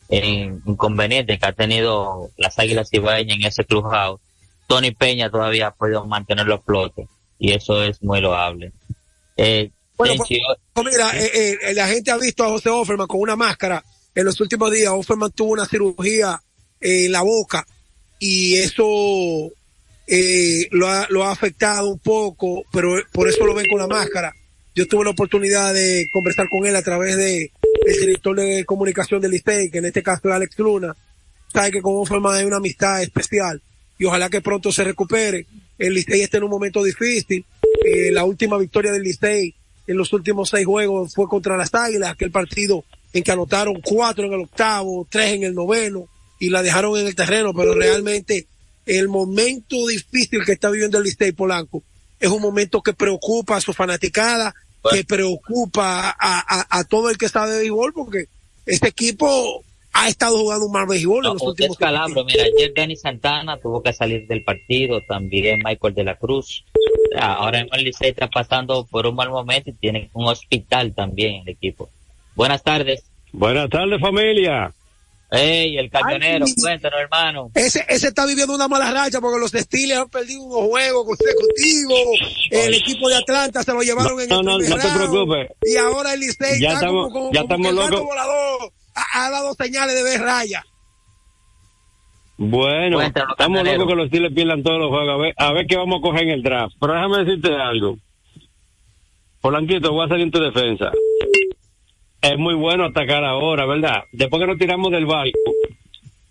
eh, 0.09 0.55
inconvenientes 0.65 1.39
que 1.39 1.47
ha 1.47 1.53
tenido 1.53 2.31
las 2.37 2.59
águilas 2.59 2.89
cibaeñas 2.89 3.37
en 3.37 3.45
ese 3.45 3.65
clubhouse, 3.65 4.21
Tony 4.67 4.93
Peña 4.93 5.31
todavía 5.31 5.69
ha 5.69 5.75
podido 5.75 6.07
mantener 6.07 6.47
los 6.47 6.63
flotes 6.65 7.09
y 7.43 7.53
eso 7.53 7.83
es 7.83 8.01
muy 8.05 8.21
loable. 8.21 8.71
Eh, 9.37 9.69
bueno, 9.97 10.15
pues, 10.17 10.39
pues 10.73 10.87
mira, 10.87 11.11
eh, 11.19 11.59
eh, 11.61 11.75
la 11.75 11.89
gente 11.89 12.13
ha 12.13 12.17
visto 12.17 12.45
a 12.45 12.49
José 12.49 12.71
Offerman 12.71 13.09
con 13.09 13.21
una 13.21 13.35
máscara. 13.35 13.83
En 14.15 14.27
los 14.27 14.41
últimos 14.41 14.71
días, 14.71 14.93
Offerman 14.93 15.33
tuvo 15.33 15.51
una 15.51 15.67
cirugía 15.67 16.41
en 16.81 17.11
la 17.11 17.23
boca 17.23 17.67
y 18.21 18.55
eso 18.55 18.85
lo, 20.71 20.89
ha, 20.89 21.07
lo 21.11 21.25
ha 21.25 21.33
afectado 21.33 21.89
un 21.89 21.99
poco, 21.99 22.63
pero 22.73 22.95
por 23.11 23.29
eso 23.29 23.45
lo 23.45 23.55
ven 23.55 23.67
con 23.67 23.81
la 23.81 23.89
máscara. 23.89 24.33
Yo 24.77 24.87
tuve 24.87 25.05
la 25.05 25.11
oportunidad 25.11 25.75
de 25.75 26.07
conversar 26.13 26.47
con 26.49 26.65
él 26.65 26.77
a 26.77 26.83
través 26.83 27.17
de 27.17 27.51
el 27.87 28.01
director 28.01 28.37
de 28.37 28.65
comunicación 28.65 29.21
del 29.21 29.35
ISTEI, 29.35 29.69
que 29.69 29.79
en 29.79 29.87
este 29.87 30.03
caso 30.05 30.29
es 30.29 30.35
Alex 30.35 30.57
Luna. 30.61 30.95
Sabe 31.53 31.73
que 31.73 31.83
con 31.83 31.97
Offerman 31.97 32.37
hay 32.37 32.45
una 32.45 32.59
amistad 32.59 33.03
especial 33.03 33.61
y 33.99 34.05
ojalá 34.05 34.31
que 34.31 34.41
pronto 34.41 34.71
se 34.71 34.85
recupere 34.85 35.47
el 35.87 35.95
Licey 35.95 36.23
está 36.23 36.37
en 36.39 36.45
un 36.45 36.51
momento 36.51 36.83
difícil. 36.83 37.45
Eh, 37.85 38.13
la 38.13 38.25
última 38.25 38.57
victoria 38.57 38.93
del 38.93 39.03
Licey 39.03 39.55
en 39.87 39.97
los 39.97 40.13
últimos 40.13 40.51
seis 40.51 40.65
juegos 40.65 41.13
fue 41.13 41.27
contra 41.29 41.57
las 41.57 41.75
Águilas, 41.75 42.11
aquel 42.11 42.31
partido 42.31 42.85
en 43.13 43.25
que 43.25 43.33
anotaron 43.33 43.81
cuatro 43.83 44.27
en 44.27 44.33
el 44.33 44.41
octavo, 44.43 45.07
tres 45.11 45.35
en 45.35 45.43
el 45.43 45.55
noveno 45.55 46.07
y 46.39 46.51
la 46.51 46.63
dejaron 46.63 46.99
en 46.99 47.07
el 47.07 47.15
terreno, 47.15 47.53
pero 47.53 47.75
realmente 47.75 48.47
el 48.87 49.09
momento 49.09 49.87
difícil 49.89 50.45
que 50.45 50.53
está 50.53 50.71
viviendo 50.71 50.99
el 50.99 51.05
Licey 51.05 51.33
Polanco 51.33 51.83
es 52.21 52.31
un 52.31 52.41
momento 52.41 52.81
que 52.81 52.93
preocupa 52.93 53.57
a 53.57 53.61
su 53.61 53.73
fanaticada, 53.73 54.55
que 54.89 55.05
preocupa 55.05 56.11
a, 56.11 56.15
a, 56.19 56.79
a, 56.79 56.85
todo 56.85 57.11
el 57.11 57.19
que 57.19 57.29
sabe 57.29 57.53
de 57.53 57.59
béisbol, 57.59 57.93
porque 57.93 58.27
este 58.67 58.89
equipo 58.89 59.65
ha 59.93 60.09
estado 60.09 60.39
jugando 60.39 60.67
un 60.67 60.73
mal 60.73 60.87
béisbol 60.87 61.27
en 61.27 61.33
los 61.35 61.43
últimos. 61.43 61.77
Mira, 61.79 62.45
ayer 62.45 62.73
Danny 62.75 62.97
Santana 62.97 63.59
tuvo 63.59 63.83
que 63.83 63.93
salir 63.93 64.27
del 64.27 64.43
partido, 64.45 65.01
también 65.07 65.61
Michael 65.65 65.95
de 65.95 66.05
la 66.05 66.17
Cruz. 66.17 66.65
Ahora 67.19 67.61
en 67.61 67.69
el 67.73 67.85
Licey 67.85 68.11
está 68.11 68.29
pasando 68.29 68.87
por 68.91 69.07
un 69.07 69.15
mal 69.15 69.31
momento 69.31 69.71
y 69.71 69.75
tiene 69.75 70.11
un 70.15 70.27
hospital 70.27 70.95
también 70.95 71.43
el 71.43 71.51
equipo. 71.51 71.91
Buenas 72.35 72.63
tardes. 72.63 73.05
Buenas 73.33 73.69
tardes, 73.69 74.01
familia. 74.01 74.73
Ey, 75.31 75.79
el 75.79 75.91
camionero, 75.91 76.45
cuéntanos, 76.61 77.01
hermano. 77.01 77.51
Ese, 77.55 77.83
ese 77.89 78.09
está 78.09 78.27
viviendo 78.27 78.55
una 78.55 78.69
mala 78.69 78.91
racha 78.93 79.19
porque 79.19 79.41
los 79.41 79.51
Steelers 79.51 80.01
han 80.01 80.11
perdido 80.11 80.43
unos 80.43 80.69
juegos 80.69 81.07
consecutivos. 81.07 82.49
El 82.51 82.75
equipo 82.75 83.09
de 83.09 83.17
Atlanta 83.17 83.63
se 83.63 83.73
lo 83.73 83.81
llevaron 83.81 84.21
en 84.21 84.25
el 84.25 84.29
No, 84.29 84.43
no, 84.43 84.59
no 84.59 84.77
te 84.77 84.89
preocupes. 84.89 85.49
Y 85.63 85.77
ahora 85.77 86.13
el 86.13 86.21
Licey 86.21 86.61
ya 86.61 86.75
está 86.75 86.81
estamos, 86.81 87.13
como, 87.13 87.33
ya 87.33 87.41
estamos 87.41 87.73
locos 87.73 88.73
ha, 88.95 89.31
dado 89.31 89.55
señales 89.55 89.95
de 89.95 90.03
ver 90.03 90.21
raya. 90.21 90.65
Bueno, 92.39 93.01
estamos 93.01 93.65
locos 93.65 93.87
que 93.87 93.95
los 93.95 94.09
Steelers 94.09 94.35
pierdan 94.35 94.63
todos 94.63 94.81
los 94.81 94.89
juegos. 94.89 95.09
A 95.11 95.17
ver, 95.17 95.35
a 95.37 95.53
ver 95.53 95.67
qué 95.67 95.77
vamos 95.77 95.99
a 95.99 96.03
coger 96.03 96.25
en 96.25 96.31
el 96.31 96.43
draft. 96.43 96.75
Pero 96.81 96.95
déjame 96.95 97.25
decirte 97.25 97.55
algo. 97.55 97.99
Polanquito, 99.41 99.93
voy 99.93 100.07
a 100.07 100.09
salir 100.09 100.25
en 100.25 100.31
tu 100.31 100.41
defensa. 100.41 100.93
Es 102.21 102.39
muy 102.39 102.55
bueno 102.55 102.85
atacar 102.85 103.25
ahora, 103.25 103.67
¿verdad? 103.67 104.05
Después 104.13 104.41
que 104.41 104.47
nos 104.47 104.59
tiramos 104.59 104.93
del 104.93 105.07
barco, 105.07 105.53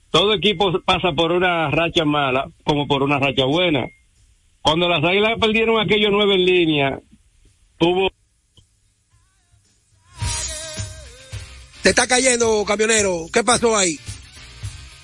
todo 0.10 0.34
equipo 0.34 0.80
pasa 0.82 1.12
por 1.14 1.32
una 1.32 1.70
racha 1.70 2.06
mala 2.06 2.50
como 2.64 2.88
por 2.88 3.04
una 3.04 3.20
racha 3.20 3.46
buena. 3.46 3.86
Cuando 4.62 4.88
las 4.88 5.04
águilas 5.04 5.40
perdieron 5.40 5.80
aquellos 5.80 6.12
nueve 6.12 6.36
en 6.36 6.46
línea, 6.46 7.00
hubo 7.80 8.10
Se 11.84 11.90
está 11.90 12.08
cayendo, 12.08 12.64
camionero. 12.66 13.28
¿Qué 13.34 13.44
pasó 13.44 13.76
ahí? 13.76 14.00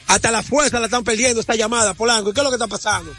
Hasta 0.07 0.31
la 0.31 0.43
fuerza 0.43 0.79
la 0.79 0.85
están 0.85 1.03
perdiendo 1.03 1.41
esta 1.41 1.55
llamada, 1.55 1.93
Polanco. 1.93 2.29
¿Y 2.29 2.33
qué 2.33 2.39
es 2.39 2.43
lo 2.43 2.49
que 2.49 2.55
está 2.55 2.67
pasando? 2.67 3.13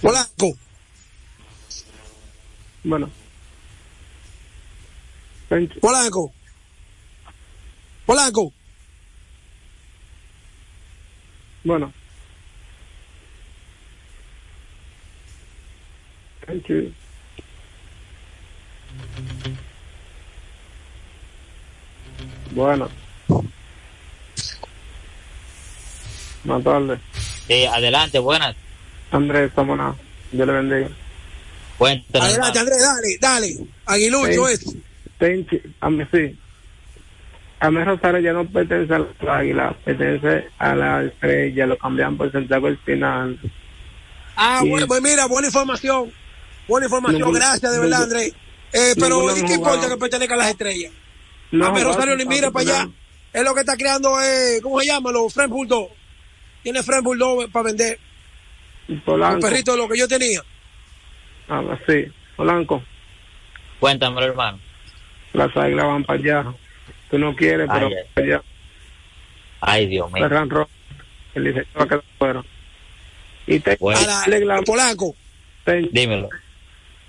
Polanco. 0.00 0.58
Bueno. 2.82 3.10
Polanco. 5.80 6.32
Polanco. 8.04 8.52
Bueno. 11.64 11.92
Thank 16.46 16.68
you. 16.68 16.92
Bueno. 22.52 22.88
Buenas 26.44 26.64
tardes. 26.64 27.00
Sí, 27.46 27.64
adelante, 27.66 28.18
buenas. 28.18 28.54
Andrés, 29.10 29.48
estamos 29.48 29.76
nada. 29.76 29.96
Dios 30.30 30.46
le 30.46 30.52
bendiga. 30.52 30.88
Cuéntanos. 31.78 32.28
Adelante, 32.28 32.58
Andrés, 32.58 32.82
dale, 32.82 33.18
dale. 33.20 33.66
Aguilucho 33.86 34.48
es. 34.48 34.76
A 35.80 35.90
mí 35.90 36.04
sí. 36.12 36.38
A 37.60 37.70
mí 37.70 37.82
Rosario 37.82 38.20
ya 38.20 38.32
no 38.34 38.44
pertenece 38.46 38.94
a 38.94 38.98
la 38.98 39.38
águila, 39.38 39.74
pertenece 39.84 40.48
a 40.58 40.74
la 40.74 41.04
estrella, 41.04 41.66
lo 41.66 41.78
cambian 41.78 42.16
por 42.16 42.30
Santiago 42.30 42.68
el 42.68 42.76
final. 42.78 43.38
Ah, 44.36 44.62
bueno, 44.66 44.86
pues 44.86 45.00
mira, 45.00 45.26
buena 45.26 45.48
información. 45.48 46.12
Buena 46.68 46.86
información, 46.86 47.32
gracias 47.32 47.72
de 47.72 47.78
verdad, 47.78 48.02
Andrés. 48.04 48.34
Eh, 48.72 48.94
pero 48.98 49.24
¿qué 49.46 49.54
importa 49.54 49.88
que 49.88 49.96
pertenezca 49.96 50.34
a 50.34 50.38
las 50.38 50.48
estrellas? 50.48 50.92
No, 51.50 51.66
a 51.66 51.72
mí 51.72 51.82
Rosario 51.82 52.16
ni 52.16 52.24
mira 52.24 52.50
para 52.50 52.70
allá. 52.70 52.90
Es 53.32 53.42
lo 53.42 53.54
que 53.54 53.60
está 53.60 53.76
creando, 53.76 54.20
eh, 54.20 54.60
¿cómo 54.62 54.80
se 54.80 54.86
llama? 54.86 55.12
Los 55.12 55.32
French 55.32 55.50
Bulldog. 55.50 55.90
Tiene 56.62 56.82
French 56.82 57.04
Bulldog 57.04 57.50
para 57.50 57.66
vender. 57.66 57.98
Un 58.88 59.40
perrito 59.40 59.72
de 59.72 59.78
lo 59.78 59.88
que 59.88 59.98
yo 59.98 60.08
tenía. 60.08 60.42
Ah, 61.48 61.62
sí, 61.86 62.06
Polanco. 62.36 62.82
Cuéntame, 63.80 64.24
hermano. 64.24 64.58
Las 65.32 65.56
águilas 65.56 65.86
van 65.86 66.04
para 66.04 66.18
allá. 66.18 66.54
Tú 67.10 67.18
no 67.18 67.34
quieres, 67.34 67.68
pero 67.72 67.86
ay, 67.86 67.94
para 68.14 68.26
allá. 68.26 68.42
Ay, 69.60 69.86
Dios 69.86 70.10
mío. 70.12 70.22
Ferran 70.24 70.50
Rojo. 70.50 70.70
Él 71.34 71.44
dice 71.44 71.66
va 71.78 71.84
a 71.84 71.88
quedar 71.88 72.04
fuera. 72.18 72.44
Y 73.46 73.60
te 73.60 73.76
bueno. 73.76 74.00
a 74.00 74.28
la, 74.28 74.62
Polanco. 74.62 75.14
Dímelo. 75.90 76.28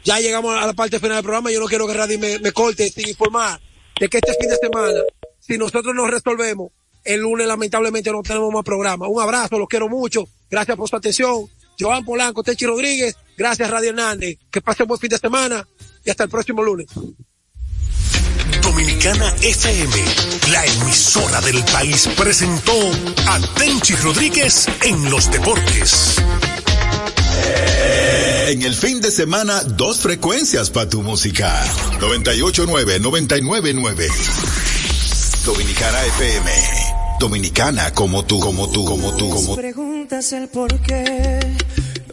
Ya 0.05 0.19
llegamos 0.19 0.55
a 0.55 0.67
la 0.67 0.73
parte 0.73 0.99
final 0.99 1.17
del 1.17 1.23
programa. 1.23 1.51
Yo 1.51 1.59
no 1.59 1.65
quiero 1.65 1.87
que 1.87 1.93
Radio 1.95 2.19
me, 2.19 2.51
corte 2.51 2.89
sin 2.89 3.09
informar 3.09 3.59
de 3.99 4.07
que 4.07 4.17
este 4.17 4.35
fin 4.39 4.49
de 4.49 4.57
semana, 4.57 4.99
si 5.39 5.57
nosotros 5.57 5.95
nos 5.95 6.09
resolvemos, 6.09 6.69
el 7.03 7.21
lunes 7.21 7.47
lamentablemente 7.47 8.11
no 8.11 8.21
tenemos 8.21 8.53
más 8.53 8.63
programa. 8.63 9.07
Un 9.07 9.19
abrazo, 9.19 9.57
los 9.57 9.67
quiero 9.67 9.89
mucho. 9.89 10.27
Gracias 10.49 10.77
por 10.77 10.87
su 10.87 10.95
atención. 10.95 11.47
Joan 11.79 12.05
Polanco, 12.05 12.43
Techi 12.43 12.67
Rodríguez. 12.67 13.15
Gracias, 13.35 13.69
Radio 13.69 13.89
Hernández. 13.89 14.37
Que 14.51 14.61
pasen 14.61 14.87
buen 14.87 14.99
fin 14.99 15.09
de 15.09 15.17
semana 15.17 15.67
y 16.03 16.09
hasta 16.11 16.25
el 16.25 16.29
próximo 16.29 16.63
lunes. 16.63 16.87
Dominicana 18.61 19.33
FM, 19.41 19.95
la 20.51 20.65
emisora 20.65 21.41
del 21.41 21.63
país, 21.65 22.07
presentó 22.15 22.77
a 23.27 23.39
Tenchi 23.55 23.95
Rodríguez 23.95 24.67
en 24.83 25.09
los 25.09 25.31
deportes. 25.31 26.21
En 28.47 28.61
el 28.61 28.75
fin 28.75 29.01
de 29.01 29.09
semana, 29.09 29.63
dos 29.63 29.99
frecuencias 29.99 30.69
para 30.69 30.87
tu 30.87 31.01
música. 31.01 31.63
989, 31.99 32.99
999. 32.99 34.07
Dominicana 35.43 36.05
FM. 36.05 36.51
Dominicana 37.19 37.91
como 37.91 38.23
tú, 38.23 38.39
como 38.39 38.69
tú, 38.69 38.85
como 38.85 39.15
tú, 39.15 39.29
como 39.29 39.47
tú. 39.47 39.55
Preguntas 39.55 40.31
el 40.33 40.47
por 40.47 40.79
qué, 40.81 41.39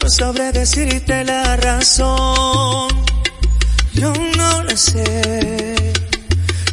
no 0.01 0.09
sabré 0.09 0.51
decirte 0.51 1.23
la 1.23 1.55
razón. 1.55 2.89
Yo 3.93 4.11
no 4.35 4.63
lo 4.63 4.75
sé 4.75 5.75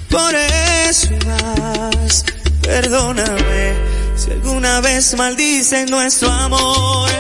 por 0.09 0.35
eso 0.35 1.11
más, 1.27 2.25
perdóname 2.63 3.75
si 4.17 4.31
alguna 4.31 4.81
vez 4.81 5.15
maldice 5.17 5.85
nuestro 5.87 6.31
amor. 6.31 7.11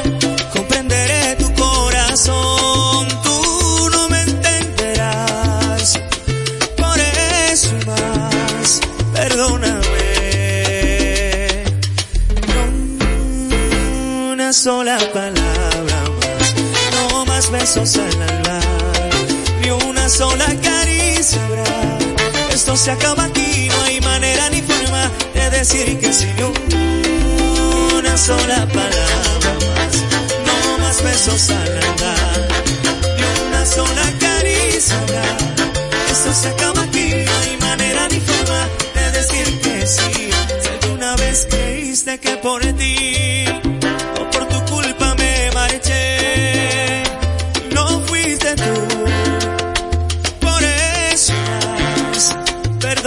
Se 22.80 22.90
acaba 22.92 23.24
aquí, 23.24 23.68
no 23.68 23.82
hay 23.82 24.00
manera 24.00 24.48
ni 24.48 24.62
forma 24.62 25.10
de 25.34 25.50
decir 25.50 25.98
que 25.98 26.10
sí 26.14 26.26
una 27.98 28.16
sola 28.16 28.66
palabra 28.72 29.52
más, 29.76 29.94
no 30.46 30.78
más 30.78 31.02
besos 31.02 31.50
al 31.50 31.72
andar, 31.76 32.48
ni 33.18 33.48
una 33.48 33.66
sola 33.66 34.02
caricia 34.18 34.96
Esto 36.10 36.32
se 36.32 36.48
acaba 36.48 36.82
aquí, 36.84 37.12
no 37.26 37.32
hay 37.42 37.56
manera 37.58 38.08
ni 38.08 38.18
forma 38.20 38.66
de 38.94 39.10
decir 39.10 39.60
que 39.60 39.86
sí. 39.86 40.30
Si 40.62 40.68
alguna 40.68 41.16
vez 41.16 41.46
creíste 41.50 42.18
que 42.18 42.38
por 42.38 42.62
ti 42.62 43.44
o 44.18 44.30
por 44.30 44.48
tu 44.48 44.64
culpa 44.72 45.14
me 45.16 45.50
marché, 45.52 46.19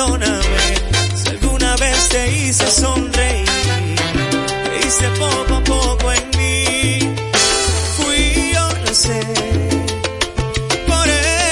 perdóname. 0.04 0.42
Si 1.16 1.30
alguna 1.30 1.76
vez 1.78 2.10
te 2.10 2.32
hice 2.32 2.70
sonreír, 2.72 3.46
te 4.70 4.88
hice 4.88 5.08
poco 5.20 5.56
a 5.56 5.64
poco 5.64 6.12
en 6.12 6.30
mí, 6.38 7.00
fui 7.98 8.52
yo, 8.54 8.68
no 8.86 8.94
sé, 8.94 9.22
por 10.88 11.08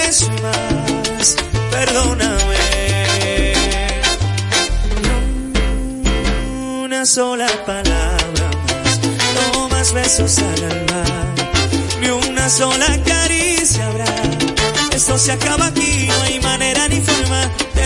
eso 0.07 0.29
más, 0.43 1.35
perdóname. 1.71 3.53
Una 6.83 7.05
sola 7.05 7.47
palabra 7.65 8.49
más, 8.83 8.99
no 9.53 9.69
más 9.69 9.93
besos 9.93 10.39
al 10.39 10.63
alma, 10.71 11.03
ni 12.01 12.09
una 12.09 12.49
sola 12.49 12.99
caricia 13.05 13.87
habrá, 13.87 14.15
esto 14.93 15.17
se 15.17 15.31
acaba 15.31 15.67
aquí, 15.67 16.07
no 16.07 16.21
hay 16.23 16.39
manera 16.41 16.87
ni 16.89 16.99
forma 16.99 17.49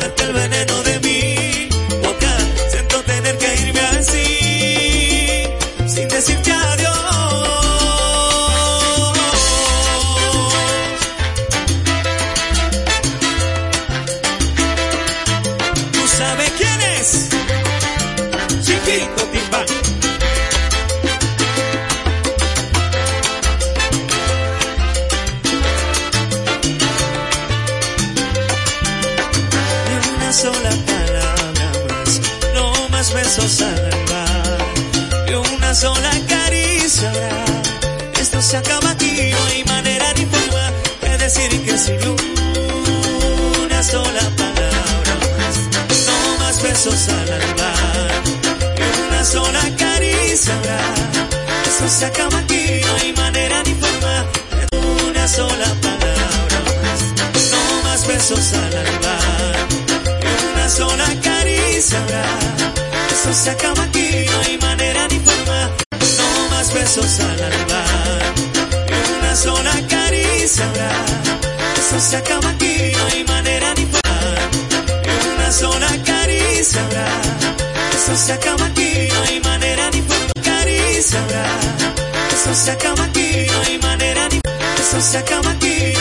meterte 0.00 0.24
el 0.24 0.32
veneno. 0.32 0.69
beso 33.30 33.48
salva, 33.48 34.24
que 35.24 35.36
una 35.36 35.72
sola 35.72 36.10
caricia 36.26 37.08
habrá. 37.10 37.44
Esto 38.20 38.42
se 38.42 38.56
acaba 38.56 38.90
aquí, 38.90 39.30
no 39.30 39.44
hay 39.46 39.64
manera 39.64 40.12
ni 40.14 40.26
forma 40.26 40.72
de 41.00 41.16
decir 41.16 41.48
que 41.64 41.78
sin 41.78 42.00
una 43.62 43.82
sola 43.84 44.22
palabra 44.36 45.14
más, 45.38 45.56
no 46.06 46.38
más 46.40 46.60
besos 46.60 47.08
al 47.08 47.32
alma, 47.40 47.72
que 48.76 48.86
una 49.06 49.24
sola 49.24 49.62
caricia 49.78 50.52
habrá. 50.56 50.80
Esto 51.68 51.88
se 51.88 52.06
acaba 52.06 52.38
aquí, 52.38 52.80
no 52.84 52.96
hay 52.96 53.12
manera 53.12 53.62
ni 53.62 53.74
forma 53.74 54.26
de 54.70 54.76
una 55.08 55.28
sola 55.28 55.68
palabra 55.80 56.58
más, 56.82 57.00
no 57.52 57.82
más 57.84 58.06
besos 58.08 58.52
al 58.54 58.74
alma, 58.86 59.16
que 60.20 60.30
una 60.52 60.68
sola 60.68 61.06
caricia 61.22 61.98
habrá. 62.00 62.89
Eso 63.12 63.32
se 63.32 63.50
acaba 63.50 63.84
aquí, 63.84 64.26
no 64.26 64.40
hay 64.40 64.58
manera 64.58 65.06
ni 65.08 65.18
forma. 65.20 65.70
Y 68.88 69.18
una 69.18 69.34
sola 69.34 69.72
caricia 69.88 70.64
habrá. 70.68 70.92
Eso 71.76 72.00
se 72.00 72.16
acaba 72.16 72.50
aquí, 72.50 72.92
no 72.96 73.06
hay 73.06 73.24
manera 73.24 73.74
ni 73.74 73.84
forma. 73.84 74.00
Caricia 76.12 76.84
habrá. 76.84 77.06
Eso 77.94 78.16
se 78.16 78.32
acaba 78.32 78.66
aquí, 78.66 79.08
no 79.12 79.22
hay 79.22 79.40
manera 79.40 79.90
ni 79.90 80.00
Eso 84.80 85.00
se 85.00 85.18
acaba 85.18 85.50
aquí, 85.50 85.94